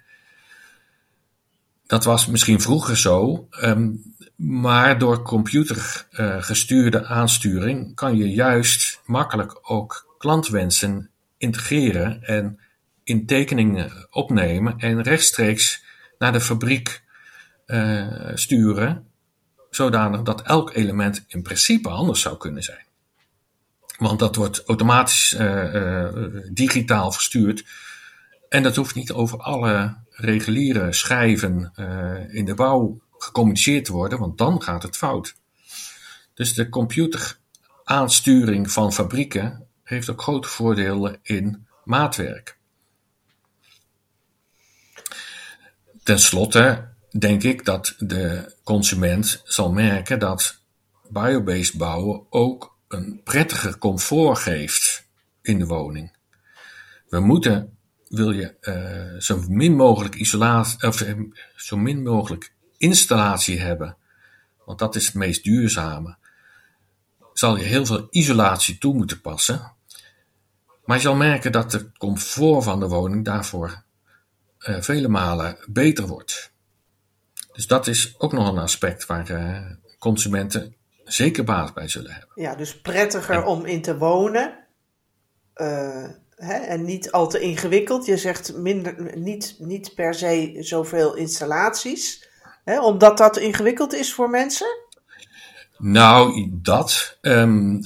Dat 1.93 2.03
was 2.03 2.25
misschien 2.25 2.61
vroeger 2.61 2.97
zo, 2.97 3.47
ehm, 3.49 3.91
maar 4.35 4.99
door 4.99 5.21
computergestuurde 5.21 7.05
aansturing 7.05 7.95
kan 7.95 8.17
je 8.17 8.29
juist 8.29 9.01
makkelijk 9.05 9.59
ook 9.61 10.15
klantwensen 10.17 11.09
integreren 11.37 12.23
en 12.23 12.59
in 13.03 13.25
tekeningen 13.25 14.07
opnemen 14.09 14.77
en 14.77 15.01
rechtstreeks 15.01 15.83
naar 16.17 16.31
de 16.31 16.41
fabriek 16.41 17.03
uh, 17.67 18.31
sturen, 18.33 19.07
zodanig 19.69 20.21
dat 20.21 20.41
elk 20.41 20.75
element 20.75 21.23
in 21.27 21.41
principe 21.41 21.89
anders 21.89 22.21
zou 22.21 22.37
kunnen 22.37 22.63
zijn. 22.63 22.85
Want 23.97 24.19
dat 24.19 24.35
wordt 24.35 24.63
automatisch 24.65 25.35
uh, 25.39 26.07
digitaal 26.51 27.11
verstuurd. 27.11 27.65
En 28.49 28.63
dat 28.63 28.75
hoeft 28.75 28.95
niet 28.95 29.11
over 29.11 29.39
alle 29.39 30.02
reguliere 30.23 30.93
schijven 30.93 31.71
in 32.31 32.45
de 32.45 32.53
bouw 32.53 33.01
gecommuniceerd 33.17 33.87
worden, 33.87 34.19
want 34.19 34.37
dan 34.37 34.61
gaat 34.61 34.83
het 34.83 34.97
fout. 34.97 35.35
Dus 36.33 36.53
de 36.53 36.69
computeraansturing 36.69 38.71
van 38.71 38.93
fabrieken 38.93 39.67
heeft 39.83 40.09
ook 40.09 40.21
grote 40.21 40.47
voordelen 40.47 41.19
in 41.21 41.67
maatwerk. 41.83 42.57
Ten 46.03 46.19
slotte 46.19 46.91
denk 47.17 47.43
ik 47.43 47.65
dat 47.65 47.95
de 47.97 48.55
consument 48.63 49.41
zal 49.43 49.71
merken 49.71 50.19
dat 50.19 50.61
biobased 51.09 51.77
bouwen 51.77 52.25
ook 52.29 52.77
een 52.87 53.21
prettiger 53.23 53.77
comfort 53.77 54.37
geeft 54.37 55.07
in 55.41 55.59
de 55.59 55.65
woning. 55.65 56.15
We 57.09 57.19
moeten, 57.19 57.77
wil 58.13 58.31
je 58.31 58.55
uh, 58.61 59.19
zo 59.19 59.43
min 59.47 59.75
mogelijk 59.75 60.15
isolatie, 60.15 60.87
of 60.87 61.01
uh, 61.01 61.19
zo 61.55 61.77
min 61.77 62.03
mogelijk 62.03 62.53
installatie 62.77 63.59
hebben, 63.59 63.97
want 64.65 64.79
dat 64.79 64.95
is 64.95 65.05
het 65.05 65.15
meest 65.15 65.43
duurzame, 65.43 66.17
zal 67.33 67.57
je 67.57 67.63
heel 67.63 67.85
veel 67.85 68.07
isolatie 68.09 68.77
toe 68.77 68.93
moeten 68.93 69.21
passen. 69.21 69.71
Maar 70.85 70.97
je 70.97 71.03
zal 71.03 71.15
merken 71.15 71.51
dat 71.51 71.71
de 71.71 71.91
comfort 71.97 72.63
van 72.63 72.79
de 72.79 72.87
woning 72.87 73.25
daarvoor 73.25 73.83
uh, 74.67 74.81
vele 74.81 75.07
malen 75.07 75.57
beter 75.65 76.07
wordt. 76.07 76.51
Dus 77.51 77.67
dat 77.67 77.87
is 77.87 78.15
ook 78.17 78.31
nog 78.33 78.47
een 78.47 78.57
aspect 78.57 79.05
waar 79.05 79.31
uh, 79.31 79.71
consumenten 79.99 80.75
zeker 81.03 81.43
baat 81.43 81.73
bij 81.73 81.87
zullen 81.87 82.11
hebben. 82.11 82.31
Ja, 82.35 82.55
dus 82.55 82.81
prettiger 82.81 83.43
om 83.43 83.65
in 83.65 83.81
te 83.81 83.97
wonen. 83.97 84.67
Uh, 85.55 86.09
hè, 86.35 86.53
en 86.53 86.85
niet 86.85 87.11
al 87.11 87.29
te 87.29 87.39
ingewikkeld. 87.39 88.05
Je 88.05 88.17
zegt 88.17 88.57
minder, 88.57 89.17
niet, 89.17 89.55
niet 89.59 89.95
per 89.95 90.13
se 90.13 90.57
zoveel 90.59 91.15
installaties. 91.15 92.27
Hè, 92.63 92.81
omdat 92.81 93.17
dat 93.17 93.37
ingewikkeld 93.37 93.93
is 93.93 94.13
voor 94.13 94.29
mensen? 94.29 94.67
Nou, 95.77 96.49
dat. 96.51 97.17
Um, 97.21 97.79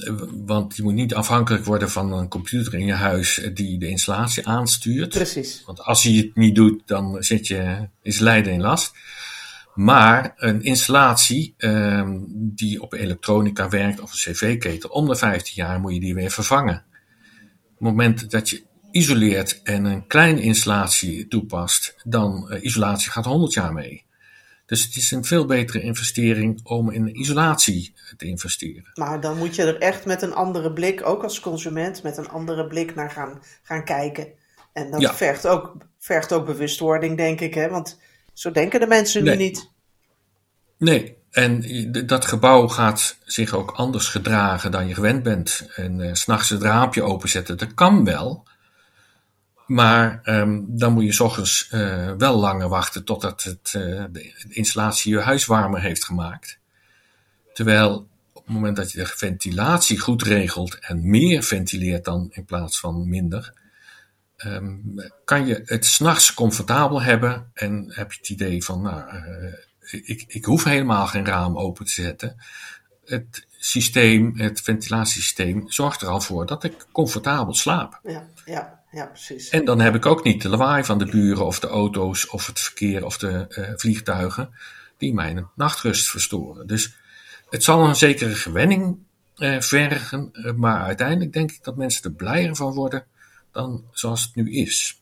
want 0.46 0.76
je 0.76 0.82
moet 0.82 0.94
niet 0.94 1.14
afhankelijk 1.14 1.64
worden 1.64 1.90
van 1.90 2.12
een 2.12 2.28
computer 2.28 2.74
in 2.74 2.86
je 2.86 2.92
huis 2.92 3.48
die 3.54 3.78
de 3.78 3.88
installatie 3.88 4.46
aanstuurt. 4.46 5.08
Precies. 5.08 5.62
Want 5.66 5.82
als 5.82 6.02
hij 6.02 6.12
het 6.12 6.36
niet 6.36 6.54
doet, 6.54 6.82
dan 6.86 7.16
zit 7.18 7.46
je, 7.46 7.88
is 8.02 8.18
lijden 8.18 8.52
in 8.52 8.60
last. 8.60 8.92
Maar 9.74 10.32
een 10.36 10.62
installatie 10.62 11.54
um, 11.58 12.24
die 12.28 12.82
op 12.82 12.92
elektronica 12.92 13.68
werkt 13.68 14.00
of 14.00 14.12
een 14.12 14.32
cv-ketel, 14.32 14.90
om 14.90 15.06
de 15.08 15.16
15 15.16 15.52
jaar 15.54 15.80
moet 15.80 15.94
je 15.94 16.00
die 16.00 16.14
weer 16.14 16.30
vervangen. 16.30 16.84
Moment 17.78 18.30
dat 18.30 18.50
je 18.50 18.62
isoleert 18.90 19.62
en 19.62 19.84
een 19.84 20.06
kleine 20.06 20.40
installatie 20.40 21.28
toepast, 21.28 21.96
dan 22.04 22.48
uh, 22.50 22.64
isolatie 22.64 23.10
gaat 23.10 23.24
100 23.24 23.52
jaar 23.52 23.72
mee. 23.72 24.06
Dus 24.66 24.84
het 24.84 24.96
is 24.96 25.10
een 25.10 25.24
veel 25.24 25.46
betere 25.46 25.80
investering 25.80 26.60
om 26.62 26.90
in 26.90 27.20
isolatie 27.20 27.94
te 28.16 28.26
investeren. 28.26 28.90
Maar 28.94 29.20
dan 29.20 29.38
moet 29.38 29.54
je 29.54 29.62
er 29.62 29.78
echt 29.78 30.04
met 30.04 30.22
een 30.22 30.34
andere 30.34 30.72
blik, 30.72 31.06
ook 31.06 31.22
als 31.22 31.40
consument, 31.40 32.02
met 32.02 32.16
een 32.16 32.28
andere 32.28 32.66
blik 32.66 32.94
naar 32.94 33.10
gaan, 33.10 33.42
gaan 33.62 33.84
kijken. 33.84 34.28
En 34.72 34.90
dat 34.90 35.00
ja. 35.00 35.14
vergt, 35.14 35.46
ook, 35.46 35.76
vergt 35.98 36.32
ook 36.32 36.46
bewustwording, 36.46 37.16
denk 37.16 37.40
ik. 37.40 37.54
Hè? 37.54 37.68
Want 37.68 37.98
zo 38.32 38.50
denken 38.50 38.80
de 38.80 38.86
mensen 38.86 39.24
nee. 39.24 39.36
nu 39.36 39.42
niet. 39.42 39.70
Nee, 40.78 41.17
en 41.30 41.64
dat 42.06 42.24
gebouw 42.24 42.68
gaat 42.68 43.16
zich 43.24 43.54
ook 43.54 43.70
anders 43.70 44.08
gedragen 44.08 44.70
dan 44.70 44.88
je 44.88 44.94
gewend 44.94 45.22
bent. 45.22 45.68
En 45.74 45.98
uh, 45.98 46.10
s'nachts 46.12 46.48
het 46.48 46.62
raampje 46.62 47.02
openzetten, 47.02 47.58
dat 47.58 47.74
kan 47.74 48.04
wel. 48.04 48.46
Maar 49.66 50.20
um, 50.24 50.64
dan 50.68 50.92
moet 50.92 51.04
je 51.04 51.12
s 51.12 51.20
ochtends 51.20 51.70
uh, 51.72 52.12
wel 52.18 52.36
langer 52.36 52.68
wachten 52.68 53.04
totdat 53.04 53.42
het, 53.42 53.72
uh, 53.76 54.04
de 54.10 54.34
installatie 54.48 55.12
je 55.12 55.20
huis 55.20 55.46
warmer 55.46 55.80
heeft 55.80 56.04
gemaakt. 56.04 56.58
Terwijl 57.52 58.08
op 58.32 58.44
het 58.44 58.54
moment 58.54 58.76
dat 58.76 58.92
je 58.92 58.98
de 58.98 59.06
ventilatie 59.06 59.98
goed 59.98 60.22
regelt 60.22 60.78
en 60.78 61.10
meer 61.10 61.42
ventileert 61.42 62.04
dan 62.04 62.28
in 62.30 62.44
plaats 62.44 62.80
van 62.80 63.08
minder, 63.08 63.52
um, 64.46 64.94
kan 65.24 65.46
je 65.46 65.62
het 65.64 65.84
s'nachts 65.84 66.34
comfortabel 66.34 67.02
hebben 67.02 67.50
en 67.54 67.86
heb 67.88 68.12
je 68.12 68.18
het 68.18 68.28
idee 68.28 68.64
van, 68.64 68.82
nou, 68.82 69.02
ik, 69.90 70.24
ik 70.26 70.44
hoef 70.44 70.64
helemaal 70.64 71.06
geen 71.06 71.26
raam 71.26 71.58
open 71.58 71.84
te 71.84 71.92
zetten. 71.92 72.36
Het 73.04 73.46
systeem, 73.58 74.38
het 74.38 74.60
ventilatiesysteem, 74.60 75.70
zorgt 75.70 76.02
er 76.02 76.08
al 76.08 76.20
voor 76.20 76.46
dat 76.46 76.64
ik 76.64 76.86
comfortabel 76.92 77.54
slaap. 77.54 78.00
Ja, 78.02 78.28
ja 78.44 78.78
ja, 78.90 79.06
precies. 79.06 79.48
En 79.48 79.64
dan 79.64 79.80
heb 79.80 79.94
ik 79.94 80.06
ook 80.06 80.24
niet 80.24 80.42
de 80.42 80.48
lawaai 80.48 80.84
van 80.84 80.98
de 80.98 81.06
buren 81.06 81.46
of 81.46 81.60
de 81.60 81.66
auto's 81.66 82.30
of 82.30 82.46
het 82.46 82.60
verkeer 82.60 83.04
of 83.04 83.18
de 83.18 83.46
uh, 83.48 83.70
vliegtuigen 83.76 84.50
die 84.96 85.14
mijn 85.14 85.48
nachtrust 85.54 86.10
verstoren. 86.10 86.66
Dus 86.66 86.94
het 87.50 87.64
zal 87.64 87.88
een 87.88 87.96
zekere 87.96 88.34
gewenning 88.34 88.98
uh, 89.36 89.60
vergen, 89.60 90.30
uh, 90.32 90.52
maar 90.52 90.82
uiteindelijk 90.82 91.32
denk 91.32 91.50
ik 91.50 91.64
dat 91.64 91.76
mensen 91.76 92.04
er 92.04 92.12
blijer 92.12 92.56
van 92.56 92.72
worden 92.72 93.04
dan 93.52 93.84
zoals 93.92 94.22
het 94.22 94.34
nu 94.34 94.52
is. 94.52 94.97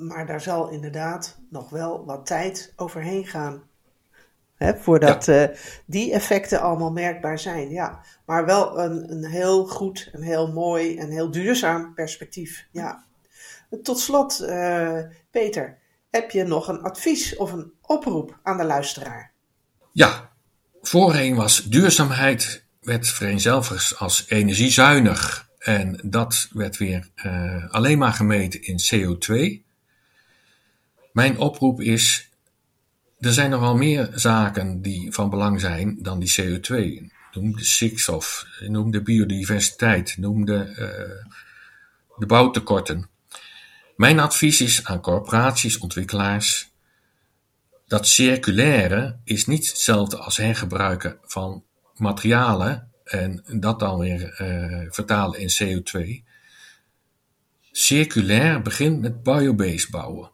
Maar 0.00 0.26
daar 0.26 0.40
zal 0.40 0.68
inderdaad 0.68 1.38
nog 1.50 1.70
wel 1.70 2.04
wat 2.04 2.26
tijd 2.26 2.72
overheen 2.76 3.26
gaan. 3.26 3.62
Hè, 4.54 4.76
voordat 4.76 5.24
ja. 5.24 5.50
uh, 5.50 5.56
die 5.86 6.12
effecten 6.12 6.60
allemaal 6.60 6.92
merkbaar 6.92 7.38
zijn. 7.38 7.70
Ja, 7.70 8.04
maar 8.26 8.44
wel 8.44 8.78
een, 8.78 9.12
een 9.12 9.24
heel 9.24 9.66
goed, 9.66 10.08
een 10.12 10.22
heel 10.22 10.52
mooi 10.52 10.98
en 10.98 11.10
heel 11.10 11.30
duurzaam 11.30 11.94
perspectief. 11.94 12.66
Ja. 12.72 13.04
Tot 13.82 13.98
slot, 13.98 14.40
uh, 14.42 14.98
Peter, 15.30 15.78
heb 16.10 16.30
je 16.30 16.44
nog 16.44 16.68
een 16.68 16.82
advies 16.82 17.36
of 17.36 17.52
een 17.52 17.72
oproep 17.82 18.38
aan 18.42 18.56
de 18.56 18.64
luisteraar? 18.64 19.32
Ja, 19.92 20.30
voorheen 20.80 21.34
was 21.34 21.62
duurzaamheid 21.62 22.64
werd 22.80 23.08
vereenzelvigd 23.08 23.98
als 23.98 24.24
energiezuinig. 24.28 25.48
En 25.58 26.00
dat 26.04 26.48
werd 26.52 26.76
weer 26.76 27.08
uh, 27.24 27.70
alleen 27.70 27.98
maar 27.98 28.12
gemeten 28.12 28.62
in 28.62 28.78
CO2. 28.78 29.68
Mijn 31.12 31.38
oproep 31.38 31.80
is 31.80 32.30
er 33.20 33.32
zijn 33.32 33.50
nogal 33.50 33.76
meer 33.76 34.10
zaken 34.14 34.82
die 34.82 35.12
van 35.12 35.30
belang 35.30 35.60
zijn 35.60 35.98
dan 36.02 36.18
die 36.18 36.34
CO2. 36.40 37.04
Noem 37.32 37.56
de 37.56 37.64
stikstof, 37.64 38.46
noem 38.60 38.90
de 38.90 39.02
biodiversiteit, 39.02 40.16
noem 40.18 40.44
de, 40.44 40.66
uh, 40.68 41.32
de 42.16 42.26
bouwtekorten. 42.26 43.08
Mijn 43.96 44.18
advies 44.18 44.60
is 44.60 44.84
aan 44.84 45.00
corporaties, 45.00 45.78
ontwikkelaars, 45.78 46.70
dat 47.86 48.06
circulaire 48.06 49.20
is 49.24 49.46
niet 49.46 49.68
hetzelfde 49.68 50.16
als 50.16 50.36
hergebruiken 50.36 51.18
van 51.22 51.64
materialen 51.94 52.92
en 53.04 53.44
dat 53.46 53.78
dan 53.78 53.98
weer 53.98 54.40
uh, 54.40 54.86
vertalen 54.90 55.40
in 55.40 55.82
CO2. 55.82 56.24
Circulair 57.72 58.62
begint 58.62 59.00
met 59.00 59.22
biobased 59.22 59.90
bouwen. 59.90 60.30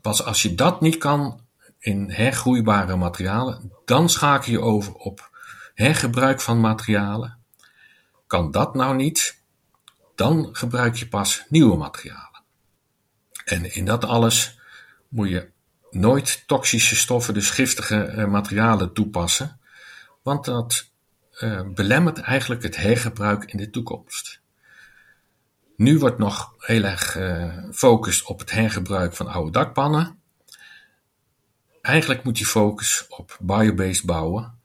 Pas 0.00 0.24
als 0.24 0.42
je 0.42 0.54
dat 0.54 0.80
niet 0.80 0.98
kan 0.98 1.40
in 1.78 2.10
hergroeibare 2.10 2.96
materialen, 2.96 3.72
dan 3.84 4.08
schakel 4.08 4.52
je 4.52 4.60
over 4.60 4.92
op 4.92 5.30
hergebruik 5.74 6.40
van 6.40 6.60
materialen. 6.60 7.38
Kan 8.26 8.50
dat 8.50 8.74
nou 8.74 8.96
niet, 8.96 9.42
dan 10.14 10.48
gebruik 10.52 10.96
je 10.96 11.08
pas 11.08 11.44
nieuwe 11.48 11.76
materialen. 11.76 12.42
En 13.44 13.74
in 13.74 13.84
dat 13.84 14.04
alles 14.04 14.58
moet 15.08 15.28
je 15.28 15.50
nooit 15.90 16.42
toxische 16.46 16.96
stoffen, 16.96 17.34
dus 17.34 17.50
giftige 17.50 18.12
uh, 18.16 18.26
materialen 18.26 18.92
toepassen, 18.92 19.60
want 20.22 20.44
dat 20.44 20.90
uh, 21.40 21.60
belemmert 21.74 22.18
eigenlijk 22.18 22.62
het 22.62 22.76
hergebruik 22.76 23.44
in 23.44 23.58
de 23.58 23.70
toekomst. 23.70 24.40
Nu 25.80 25.98
wordt 25.98 26.18
nog 26.18 26.54
heel 26.58 26.84
erg 26.84 27.12
gefocust 27.12 28.22
uh, 28.22 28.30
op 28.30 28.38
het 28.38 28.50
hergebruik 28.50 29.14
van 29.14 29.26
oude 29.26 29.50
dakpannen. 29.50 30.18
Eigenlijk 31.82 32.24
moet 32.24 32.38
je 32.38 32.46
focus 32.46 33.06
op 33.08 33.36
biobased 33.40 34.04
bouwen, 34.04 34.58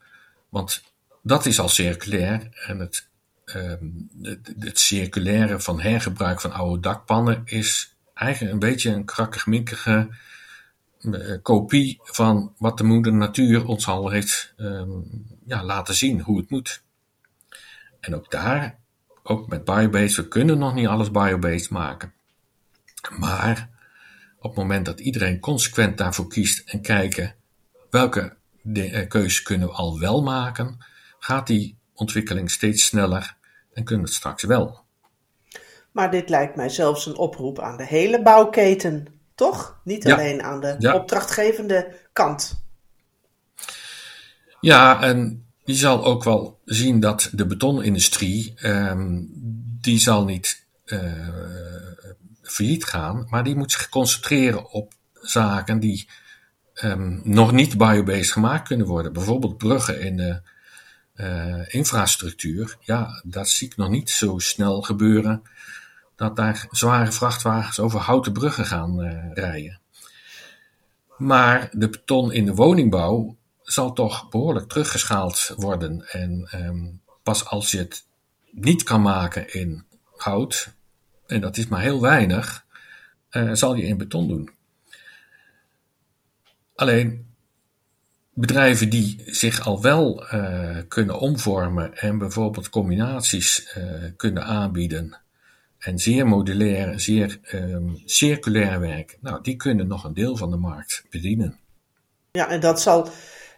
want 0.50 0.84
dat 1.22 1.46
is 1.46 1.60
al 1.60 1.70
circulair 1.70 2.50
en 2.68 2.80
het, 2.80 3.08
um, 3.46 4.10
het, 4.60 4.80
circulaire 4.80 5.60
van 5.60 5.82
hergebruik 5.82 6.42
van 6.42 6.52
oude 6.52 6.82
dakpannen 6.82 7.42
is 7.46 7.96
eigenlijk 8.14 8.54
een 8.54 8.60
beetje 8.60 8.90
een 8.90 9.06
krakkig-mikkige 9.06 10.10
kopie 11.42 12.00
van 12.04 12.54
wat 12.58 12.78
de 12.78 12.84
moeder 12.84 13.14
natuur 13.14 13.66
ons 13.66 13.88
al 13.88 14.10
heeft 14.10 14.54
ehm, 14.58 14.90
ja, 15.46 15.64
laten 15.64 15.96
zien 15.96 16.22
hoe 16.22 16.38
het 16.38 16.50
moet. 16.50 16.84
En 18.00 18.16
ook 18.16 18.32
daar, 18.32 18.84
ook 19.28 19.48
met 19.48 19.64
biobased, 19.64 20.16
we 20.16 20.28
kunnen 20.28 20.58
nog 20.58 20.74
niet 20.74 20.88
alles 20.88 21.12
biobased 21.12 21.70
maken. 21.70 22.14
Maar 23.18 23.70
op 24.38 24.50
het 24.50 24.60
moment 24.60 24.86
dat 24.86 25.00
iedereen 25.00 25.40
consequent 25.40 25.98
daarvoor 25.98 26.28
kiest 26.28 26.70
en 26.70 26.82
kijken 26.82 27.36
welke 27.90 28.36
de, 28.62 29.08
keuzes 29.08 29.42
kunnen 29.42 29.68
we 29.68 29.74
al 29.74 30.00
wel 30.00 30.24
maken, 30.24 30.78
gaat 31.20 31.48
die 31.48 31.78
ontwikkeling 31.94 32.52
steeds 32.52 32.86
sneller 32.86 33.38
en 33.74 33.84
kunnen 33.84 34.04
we 34.06 34.10
het 34.10 34.20
straks 34.20 34.44
wel. 34.44 34.84
Maar 35.92 36.12
dit 36.12 36.30
lijkt 36.30 36.56
mij 36.56 36.70
zelfs 36.70 37.06
een 37.06 37.18
oproep 37.18 37.60
aan 37.60 37.78
de 37.78 37.86
hele 37.86 38.22
bouwketen, 38.22 39.08
toch? 39.36 39.80
Niet 39.84 40.12
alleen 40.12 40.44
aan 40.44 40.60
de 40.60 40.92
opdrachtgevende 40.94 41.96
kant. 42.14 42.64
Ja, 44.60 45.02
en 45.02 45.45
je 45.66 45.74
zal 45.74 46.06
ook 46.06 46.24
wel 46.24 46.60
zien 46.66 47.00
dat 47.00 47.30
de 47.32 47.46
betonindustrie, 47.46 48.54
ehm, 48.56 49.24
die 49.82 50.00
zal 50.00 50.26
niet 50.26 50.66
uh, 50.86 51.30
failliet 52.42 52.86
gaan, 52.86 53.28
maar 53.30 53.44
die 53.44 53.56
moet 53.56 53.72
zich 53.72 53.90
concentreren 53.90 54.70
op 54.72 54.94
zaken 55.14 55.80
die 55.80 56.08
um, 56.84 57.22
nog 57.24 57.52
niet 57.52 57.78
biobased 57.78 58.32
gemaakt 58.32 58.68
kunnen 58.68 58.88
worden. 58.88 59.14
Bijvoorbeeld 59.14 59.58
bruggen 59.58 60.02
in 60.02 60.18
de 60.18 60.42
uh, 61.16 61.74
infrastructuur. 61.74 62.78
Ja, 62.80 63.22
dat 63.24 63.50
zie 63.50 63.68
ik 63.68 63.78
nog 63.78 63.90
niet 63.90 64.10
zo 64.10 64.40
snel 64.40 64.82
gebeuren 64.82 65.42
dat 66.16 66.36
daar 66.36 66.68
zware 66.72 67.12
vrachtwagens 67.12 67.80
over 67.80 68.00
houten 68.00 68.34
bruggen 68.34 68.66
gaan 68.66 69.00
uh, 69.00 69.34
rijden. 69.34 69.80
Maar 71.18 71.70
de 71.72 71.90
beton 71.90 72.32
in 72.32 72.46
de 72.46 72.54
woningbouw 72.54 73.36
zal 73.66 73.94
toch 73.94 74.30
behoorlijk 74.30 74.70
teruggeschaald 74.70 75.54
worden. 75.56 76.08
En 76.12 76.50
um, 76.54 77.02
pas 77.24 77.46
als 77.46 77.72
je 77.72 77.78
het 77.78 78.06
niet 78.52 78.84
kan 78.84 79.02
maken 79.02 79.54
in 79.54 79.86
hout, 80.16 80.74
en 81.26 81.42
dat 81.42 81.58
is 81.58 81.68
maar 81.68 81.82
heel 81.82 82.02
weinig, 82.02 82.66
uh, 83.32 83.54
zal 83.54 83.76
je 83.76 83.84
in 83.84 83.98
beton 83.98 84.28
doen. 84.28 84.50
Alleen 86.76 87.34
bedrijven 88.34 88.90
die 88.90 89.24
zich 89.26 89.66
al 89.66 89.82
wel 89.82 90.34
uh, 90.34 90.78
kunnen 90.88 91.20
omvormen 91.20 91.98
en 91.98 92.18
bijvoorbeeld 92.18 92.70
combinaties 92.70 93.76
uh, 93.78 94.04
kunnen 94.16 94.44
aanbieden 94.44 95.18
en 95.78 96.00
zeer 96.00 96.28
modulair, 96.28 97.00
zeer 97.00 97.40
um, 97.54 98.02
circulair 98.06 98.80
werk, 98.80 99.18
nou, 99.22 99.44
die 99.44 99.56
kunnen 99.56 99.88
nog 99.88 100.04
een 100.04 100.14
deel 100.14 100.38
van 100.38 100.52
de 100.52 100.58
markt 100.58 101.04
bedienen. 101.10 101.60
Ja, 102.32 102.50
en 102.50 102.60
dat 102.60 102.82
zal 102.82 103.10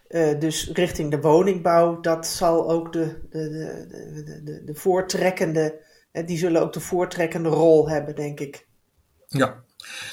uh, 0.09 0.39
dus 0.39 0.69
richting 0.73 1.11
de 1.11 1.19
woningbouw, 1.19 1.99
dat 1.99 2.27
zal 2.27 2.69
ook 2.69 2.93
de, 2.93 3.27
de, 3.29 3.49
de, 3.49 4.23
de, 4.23 4.43
de, 4.43 4.63
de 4.63 4.75
voortrekkende, 4.75 5.85
die 6.25 6.37
zullen 6.37 6.61
ook 6.61 6.73
de 6.73 6.79
voortrekkende 6.79 7.49
rol 7.49 7.89
hebben, 7.89 8.15
denk 8.15 8.39
ik. 8.39 8.67
Ja, 9.27 9.63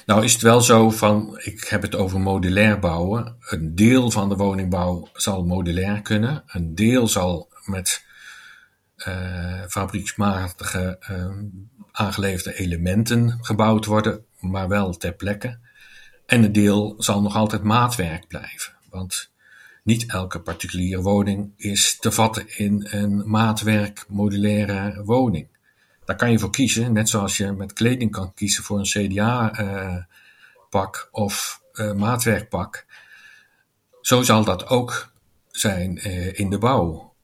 nou 0.06 0.24
is 0.24 0.32
het 0.32 0.42
wel 0.42 0.60
zo 0.60 0.90
van, 0.90 1.40
ik 1.42 1.64
heb 1.64 1.82
het 1.82 1.94
over 1.94 2.20
modulair 2.20 2.78
bouwen. 2.78 3.36
Een 3.40 3.74
deel 3.74 4.10
van 4.10 4.28
de 4.28 4.36
woningbouw 4.36 5.08
zal 5.12 5.44
modulair 5.44 6.02
kunnen. 6.02 6.42
Een 6.46 6.74
deel 6.74 7.08
zal 7.08 7.48
met 7.64 8.04
uh, 9.08 9.62
fabrieksmatige 9.68 10.98
uh, 11.10 11.30
aangeleverde 11.92 12.58
elementen 12.58 13.38
gebouwd 13.40 13.84
worden, 13.84 14.24
maar 14.40 14.68
wel 14.68 14.92
ter 14.96 15.12
plekke. 15.12 15.58
En 16.26 16.44
een 16.44 16.52
deel 16.52 16.94
zal 16.98 17.22
nog 17.22 17.36
altijd 17.36 17.62
maatwerk 17.62 18.28
blijven. 18.28 18.72
Want 18.90 19.32
niet 19.84 20.06
elke 20.06 20.40
particuliere 20.40 21.02
woning 21.02 21.52
is 21.56 21.98
te 21.98 22.12
vatten 22.12 22.58
in 22.58 22.86
een 22.90 23.30
maatwerk 23.30 24.04
modulaire 24.08 25.02
woning. 25.04 25.48
Daar 26.04 26.16
kan 26.16 26.30
je 26.30 26.38
voor 26.38 26.50
kiezen, 26.50 26.92
net 26.92 27.08
zoals 27.08 27.36
je 27.36 27.52
met 27.52 27.72
kleding 27.72 28.10
kan 28.10 28.34
kiezen 28.34 28.64
voor 28.64 28.78
een 28.78 28.84
CDA-pak 28.84 30.06
uh, 30.96 31.20
of 31.22 31.62
uh, 31.72 31.92
maatwerkpak. 31.92 32.86
Zo 34.00 34.22
zal 34.22 34.44
dat 34.44 34.68
ook 34.68 35.12
zijn 35.50 36.00
uh, 36.06 36.38
in 36.38 36.50
de 36.50 36.58
bouw. 36.58 37.14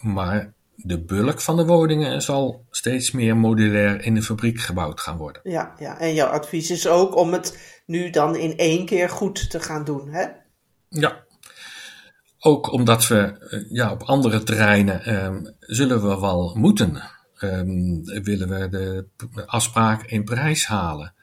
Maar 0.00 0.52
de 0.74 1.04
bulk 1.04 1.40
van 1.40 1.56
de 1.56 1.64
woningen 1.64 2.22
zal 2.22 2.64
steeds 2.70 3.10
meer 3.10 3.36
modulair 3.36 4.04
in 4.04 4.14
de 4.14 4.22
fabriek 4.22 4.60
gebouwd 4.60 5.00
gaan 5.00 5.16
worden. 5.16 5.42
Ja, 5.44 5.74
ja, 5.78 5.98
en 5.98 6.14
jouw 6.14 6.28
advies 6.28 6.70
is 6.70 6.86
ook 6.86 7.16
om 7.16 7.32
het 7.32 7.80
nu 7.86 8.10
dan 8.10 8.36
in 8.36 8.56
één 8.56 8.86
keer 8.86 9.08
goed 9.10 9.50
te 9.50 9.60
gaan 9.60 9.84
doen, 9.84 10.08
hè? 10.08 10.26
Ja. 10.88 11.26
Ook 12.38 12.72
omdat 12.72 13.06
we 13.06 13.66
ja, 13.70 13.90
op 13.90 14.02
andere 14.02 14.42
terreinen 14.42 15.56
zullen 15.60 16.02
we 16.02 16.20
wel 16.20 16.54
moeten 16.54 17.02
um, 17.40 18.04
willen 18.04 18.48
we 18.48 18.68
de 18.68 19.46
afspraak 19.46 20.02
in 20.02 20.24
prijs 20.24 20.66
halen. 20.66 21.14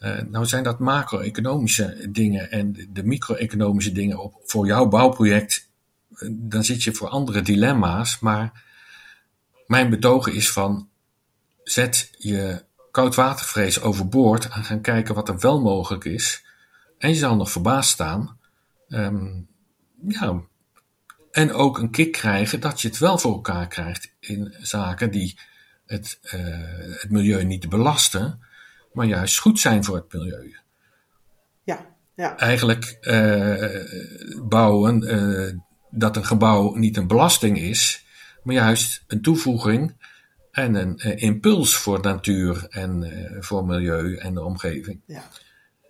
Uh, 0.00 0.20
nou 0.22 0.46
zijn 0.46 0.62
dat 0.62 0.78
macro-economische 0.78 2.08
dingen 2.10 2.50
en 2.50 2.88
de 2.92 3.04
micro-economische 3.04 3.92
dingen 3.92 4.18
op, 4.18 4.40
voor 4.44 4.66
jouw 4.66 4.86
bouwproject, 4.88 5.70
uh, 6.10 6.28
dan 6.32 6.64
zit 6.64 6.82
je 6.82 6.92
voor 6.92 7.08
andere 7.08 7.42
dilemma's. 7.42 8.18
Maar 8.18 8.64
mijn 9.66 9.90
betogen 9.90 10.34
is 10.34 10.52
van, 10.52 10.88
zet 11.62 12.10
je 12.18 12.64
koudwatervrees 12.90 13.80
overboord 13.80 14.48
en 14.48 14.64
gaan 14.64 14.80
kijken 14.80 15.14
wat 15.14 15.28
er 15.28 15.38
wel 15.38 15.60
mogelijk 15.60 16.04
is. 16.04 16.44
En 16.98 17.08
je 17.08 17.14
zal 17.14 17.36
nog 17.36 17.50
verbaasd 17.50 17.90
staan. 17.90 18.38
Um, 18.88 19.48
ja, 20.08 20.40
en 21.30 21.52
ook 21.52 21.78
een 21.78 21.90
kick 21.90 22.12
krijgen 22.12 22.60
dat 22.60 22.80
je 22.80 22.88
het 22.88 22.98
wel 22.98 23.18
voor 23.18 23.32
elkaar 23.32 23.68
krijgt 23.68 24.14
in 24.20 24.54
zaken 24.60 25.10
die 25.10 25.38
het, 25.86 26.18
uh, 26.22 26.30
het 27.00 27.10
milieu 27.10 27.44
niet 27.44 27.68
belasten, 27.68 28.40
maar 28.92 29.06
juist 29.06 29.38
goed 29.38 29.60
zijn 29.60 29.84
voor 29.84 29.96
het 29.96 30.12
milieu. 30.12 30.56
Ja, 31.64 31.86
ja. 32.14 32.36
Eigenlijk 32.36 32.98
uh, 33.00 33.84
bouwen 34.42 35.02
uh, 35.02 35.60
dat 35.90 36.16
een 36.16 36.26
gebouw 36.26 36.74
niet 36.74 36.96
een 36.96 37.06
belasting 37.06 37.58
is, 37.58 38.04
maar 38.42 38.54
juist 38.54 39.04
een 39.06 39.22
toevoeging 39.22 40.04
en 40.50 40.74
een 40.74 40.98
impuls 41.18 41.76
voor 41.76 42.00
natuur 42.00 42.66
en 42.68 43.12
voor 43.40 43.66
milieu 43.66 44.16
en 44.16 44.34
de 44.34 44.42
omgeving. 44.42 45.00
Ja. 45.06 45.22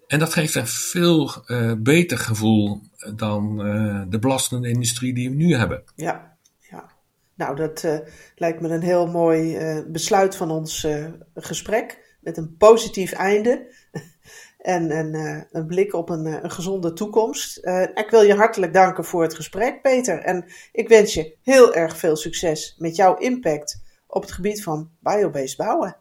En 0.07 0.19
dat 0.19 0.33
geeft 0.33 0.55
een 0.55 0.67
veel 0.67 1.31
uh, 1.47 1.73
beter 1.79 2.19
gevoel 2.19 2.81
dan 3.15 3.67
uh, 3.67 4.03
de 4.09 4.19
belastende 4.19 4.69
industrie 4.69 5.15
die 5.15 5.31
we 5.31 5.37
nu 5.37 5.55
hebben. 5.55 5.85
Ja, 5.95 6.37
ja. 6.71 6.91
nou 7.35 7.57
dat 7.57 7.83
uh, 7.83 7.99
lijkt 8.35 8.61
me 8.61 8.69
een 8.69 8.83
heel 8.83 9.07
mooi 9.07 9.59
besluit 9.87 10.37
van 10.37 10.51
ons 10.51 10.87
gesprek. 11.35 12.05
Met 12.21 12.37
een 12.37 12.57
positief 12.57 13.13
einde 13.13 13.75
en 14.59 14.91
een, 14.91 15.47
een 15.51 15.67
blik 15.67 15.95
op 15.95 16.09
een, 16.09 16.45
een 16.45 16.51
gezonde 16.51 16.93
toekomst. 16.93 17.57
ik 17.95 18.07
wil 18.11 18.23
je 18.23 18.35
hartelijk 18.35 18.73
danken 18.73 19.05
voor 19.05 19.23
het 19.23 19.35
gesprek, 19.35 19.83
Peter. 19.83 20.19
En 20.19 20.45
ik 20.73 20.89
wens 20.89 21.15
je 21.15 21.37
heel 21.43 21.75
erg 21.75 21.97
veel 21.97 22.17
succes 22.17 22.75
met 22.79 22.97
jouw 22.97 23.17
impact 23.17 23.83
op 24.07 24.23
het 24.23 24.33
gebied 24.33 24.63
van 24.63 24.91
biobased 25.01 25.57
bouwen. 25.57 25.97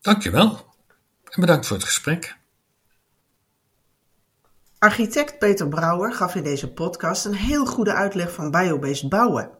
Dankjewel 0.00 0.66
en 1.24 1.40
bedankt 1.40 1.66
voor 1.66 1.76
het 1.76 1.86
gesprek. 1.86 2.37
Architect 4.78 5.38
Peter 5.38 5.68
Brouwer 5.68 6.12
gaf 6.12 6.34
in 6.34 6.42
deze 6.42 6.72
podcast 6.72 7.24
een 7.24 7.34
heel 7.34 7.66
goede 7.66 7.92
uitleg 7.92 8.32
van 8.32 8.50
biobased 8.50 9.08
bouwen. 9.08 9.50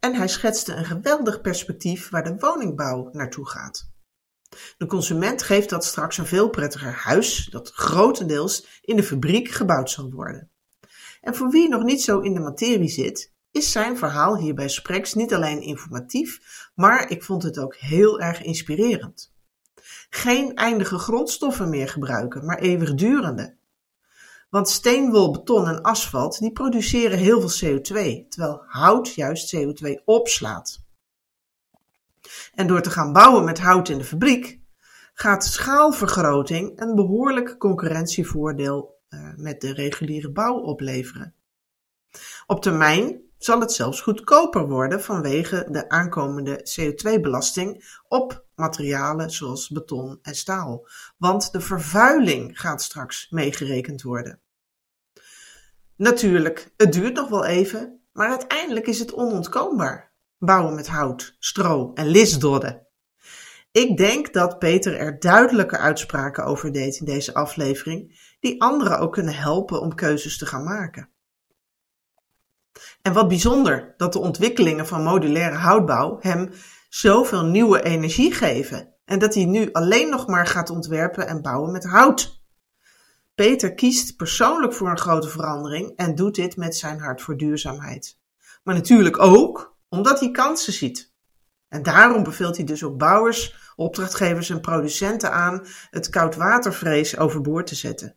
En 0.00 0.14
hij 0.14 0.28
schetste 0.28 0.74
een 0.74 0.84
geweldig 0.84 1.40
perspectief 1.40 2.10
waar 2.10 2.24
de 2.24 2.36
woningbouw 2.38 3.08
naartoe 3.12 3.48
gaat. 3.48 3.90
De 4.76 4.86
consument 4.86 5.42
geeft 5.42 5.70
dat 5.70 5.84
straks 5.84 6.18
een 6.18 6.26
veel 6.26 6.50
prettiger 6.50 6.92
huis 6.92 7.48
dat 7.50 7.70
grotendeels 7.70 8.80
in 8.82 8.96
de 8.96 9.02
fabriek 9.02 9.48
gebouwd 9.48 9.90
zal 9.90 10.10
worden. 10.10 10.50
En 11.20 11.34
voor 11.34 11.50
wie 11.50 11.68
nog 11.68 11.82
niet 11.82 12.02
zo 12.02 12.20
in 12.20 12.34
de 12.34 12.40
materie 12.40 12.88
zit, 12.88 13.32
is 13.50 13.72
zijn 13.72 13.98
verhaal 13.98 14.36
hier 14.36 14.54
bij 14.54 14.68
Spreks 14.68 15.14
niet 15.14 15.34
alleen 15.34 15.60
informatief, 15.60 16.40
maar 16.74 17.10
ik 17.10 17.22
vond 17.22 17.42
het 17.42 17.58
ook 17.58 17.76
heel 17.76 18.20
erg 18.20 18.42
inspirerend. 18.42 19.32
Geen 20.10 20.54
eindige 20.54 20.98
grondstoffen 20.98 21.68
meer 21.68 21.88
gebruiken, 21.88 22.44
maar 22.44 22.58
eeuwigdurende. 22.58 23.62
Want 24.54 24.68
steen, 24.68 25.10
wol, 25.10 25.30
beton 25.30 25.68
en 25.68 25.82
asfalt 25.82 26.38
die 26.38 26.52
produceren 26.52 27.18
heel 27.18 27.48
veel 27.48 27.78
CO2, 27.78 28.28
terwijl 28.28 28.62
hout 28.66 29.14
juist 29.14 29.56
CO2 29.56 30.04
opslaat. 30.04 30.84
En 32.54 32.66
door 32.66 32.82
te 32.82 32.90
gaan 32.90 33.12
bouwen 33.12 33.44
met 33.44 33.58
hout 33.58 33.88
in 33.88 33.98
de 33.98 34.04
fabriek 34.04 34.60
gaat 35.14 35.44
schaalvergroting 35.44 36.80
een 36.80 36.94
behoorlijk 36.94 37.58
concurrentievoordeel 37.58 39.00
uh, 39.08 39.30
met 39.36 39.60
de 39.60 39.72
reguliere 39.72 40.30
bouw 40.30 40.58
opleveren. 40.58 41.34
Op 42.46 42.62
termijn 42.62 43.20
zal 43.38 43.60
het 43.60 43.72
zelfs 43.72 44.00
goedkoper 44.00 44.68
worden 44.68 45.02
vanwege 45.02 45.66
de 45.70 45.88
aankomende 45.88 46.66
CO2-belasting 46.70 47.98
op 48.08 48.44
materialen 48.54 49.30
zoals 49.30 49.68
beton 49.68 50.18
en 50.22 50.34
staal. 50.34 50.88
Want 51.16 51.52
de 51.52 51.60
vervuiling 51.60 52.60
gaat 52.60 52.82
straks 52.82 53.30
meegerekend 53.30 54.02
worden. 54.02 54.42
Natuurlijk, 55.96 56.72
het 56.76 56.92
duurt 56.92 57.14
nog 57.14 57.28
wel 57.28 57.44
even, 57.44 58.00
maar 58.12 58.28
uiteindelijk 58.28 58.86
is 58.86 58.98
het 58.98 59.12
onontkoombaar. 59.12 60.12
Bouwen 60.38 60.74
met 60.74 60.88
hout, 60.88 61.36
stro 61.38 61.92
en 61.92 62.06
lisdodden. 62.06 62.86
Ik 63.72 63.96
denk 63.96 64.32
dat 64.32 64.58
Peter 64.58 64.96
er 64.96 65.18
duidelijke 65.18 65.78
uitspraken 65.78 66.44
over 66.44 66.72
deed 66.72 66.96
in 66.96 67.04
deze 67.04 67.34
aflevering, 67.34 68.20
die 68.40 68.62
anderen 68.62 68.98
ook 68.98 69.12
kunnen 69.12 69.34
helpen 69.34 69.80
om 69.80 69.94
keuzes 69.94 70.38
te 70.38 70.46
gaan 70.46 70.64
maken. 70.64 71.08
En 73.02 73.12
wat 73.12 73.28
bijzonder 73.28 73.94
dat 73.96 74.12
de 74.12 74.18
ontwikkelingen 74.18 74.86
van 74.86 75.02
modulaire 75.02 75.56
houtbouw 75.56 76.16
hem 76.20 76.50
zoveel 76.88 77.44
nieuwe 77.44 77.82
energie 77.82 78.32
geven 78.32 78.94
en 79.04 79.18
dat 79.18 79.34
hij 79.34 79.44
nu 79.44 79.72
alleen 79.72 80.10
nog 80.10 80.26
maar 80.26 80.46
gaat 80.46 80.70
ontwerpen 80.70 81.26
en 81.26 81.42
bouwen 81.42 81.72
met 81.72 81.84
hout. 81.84 82.43
Peter 83.34 83.74
kiest 83.74 84.16
persoonlijk 84.16 84.72
voor 84.72 84.90
een 84.90 84.98
grote 84.98 85.28
verandering 85.28 85.92
en 85.96 86.14
doet 86.14 86.34
dit 86.34 86.56
met 86.56 86.76
zijn 86.76 87.00
hart 87.00 87.22
voor 87.22 87.36
duurzaamheid. 87.36 88.18
Maar 88.62 88.74
natuurlijk 88.74 89.18
ook 89.18 89.76
omdat 89.88 90.20
hij 90.20 90.30
kansen 90.30 90.72
ziet. 90.72 91.12
En 91.68 91.82
daarom 91.82 92.22
beveelt 92.22 92.56
hij 92.56 92.64
dus 92.64 92.84
ook 92.84 92.98
bouwers, 92.98 93.72
opdrachtgevers 93.76 94.50
en 94.50 94.60
producenten 94.60 95.32
aan 95.32 95.66
het 95.90 96.08
koudwatervrees 96.08 97.18
overboord 97.18 97.66
te 97.66 97.74
zetten. 97.74 98.16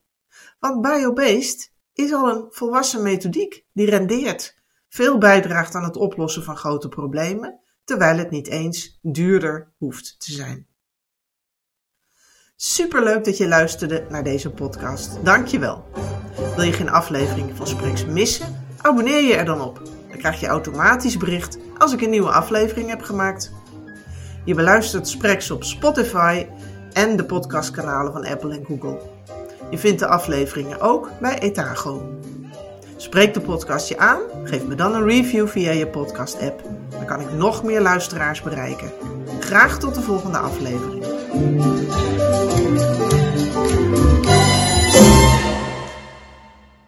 Want 0.59 0.81
biobased 0.81 1.73
is 1.93 2.13
al 2.13 2.29
een 2.29 2.45
volwassen 2.49 3.01
methodiek 3.01 3.65
die 3.73 3.89
rendeert, 3.89 4.61
veel 4.89 5.17
bijdraagt 5.17 5.75
aan 5.75 5.83
het 5.83 5.95
oplossen 5.95 6.43
van 6.43 6.57
grote 6.57 6.89
problemen, 6.89 7.59
terwijl 7.83 8.17
het 8.17 8.29
niet 8.29 8.47
eens 8.47 8.99
duurder 9.01 9.73
hoeft 9.77 10.19
te 10.19 10.31
zijn. 10.31 10.67
Superleuk 12.59 13.25
dat 13.25 13.37
je 13.37 13.47
luisterde 13.47 14.05
naar 14.09 14.23
deze 14.23 14.49
podcast. 14.49 15.17
Dankjewel. 15.23 15.83
Wil 16.55 16.63
je 16.63 16.73
geen 16.73 16.89
aflevering 16.89 17.55
van 17.55 17.67
Spreks 17.67 18.05
missen? 18.05 18.65
Abonneer 18.81 19.23
je 19.23 19.35
er 19.35 19.45
dan 19.45 19.61
op. 19.61 19.81
Dan 20.09 20.17
krijg 20.17 20.39
je 20.39 20.47
automatisch 20.47 21.17
bericht 21.17 21.57
als 21.77 21.93
ik 21.93 22.01
een 22.01 22.09
nieuwe 22.09 22.31
aflevering 22.31 22.89
heb 22.89 23.01
gemaakt. 23.01 23.51
Je 24.45 24.53
beluistert 24.53 25.07
Spreks 25.07 25.51
op 25.51 25.63
Spotify 25.63 26.45
en 26.93 27.15
de 27.15 27.25
podcastkanalen 27.25 28.13
van 28.13 28.25
Apple 28.25 28.53
en 28.53 28.65
Google. 28.65 28.99
Je 29.69 29.77
vindt 29.77 29.99
de 29.99 30.07
afleveringen 30.07 30.79
ook 30.79 31.09
bij 31.21 31.39
Etago. 31.39 32.19
Spreek 32.95 33.33
de 33.33 33.41
podcast 33.41 33.87
je 33.87 33.97
aan? 33.97 34.21
Geef 34.43 34.65
me 34.65 34.75
dan 34.75 34.95
een 34.95 35.07
review 35.07 35.47
via 35.47 35.71
je 35.71 35.87
podcast-app. 35.87 36.63
Dan 36.89 37.05
kan 37.05 37.21
ik 37.21 37.31
nog 37.31 37.63
meer 37.63 37.81
luisteraars 37.81 38.41
bereiken. 38.41 38.91
Graag 39.39 39.79
tot 39.79 39.95
de 39.95 40.01
volgende 40.01 40.37
aflevering. 40.37 41.16
Thank 41.39 43.21
you. 43.21 43.26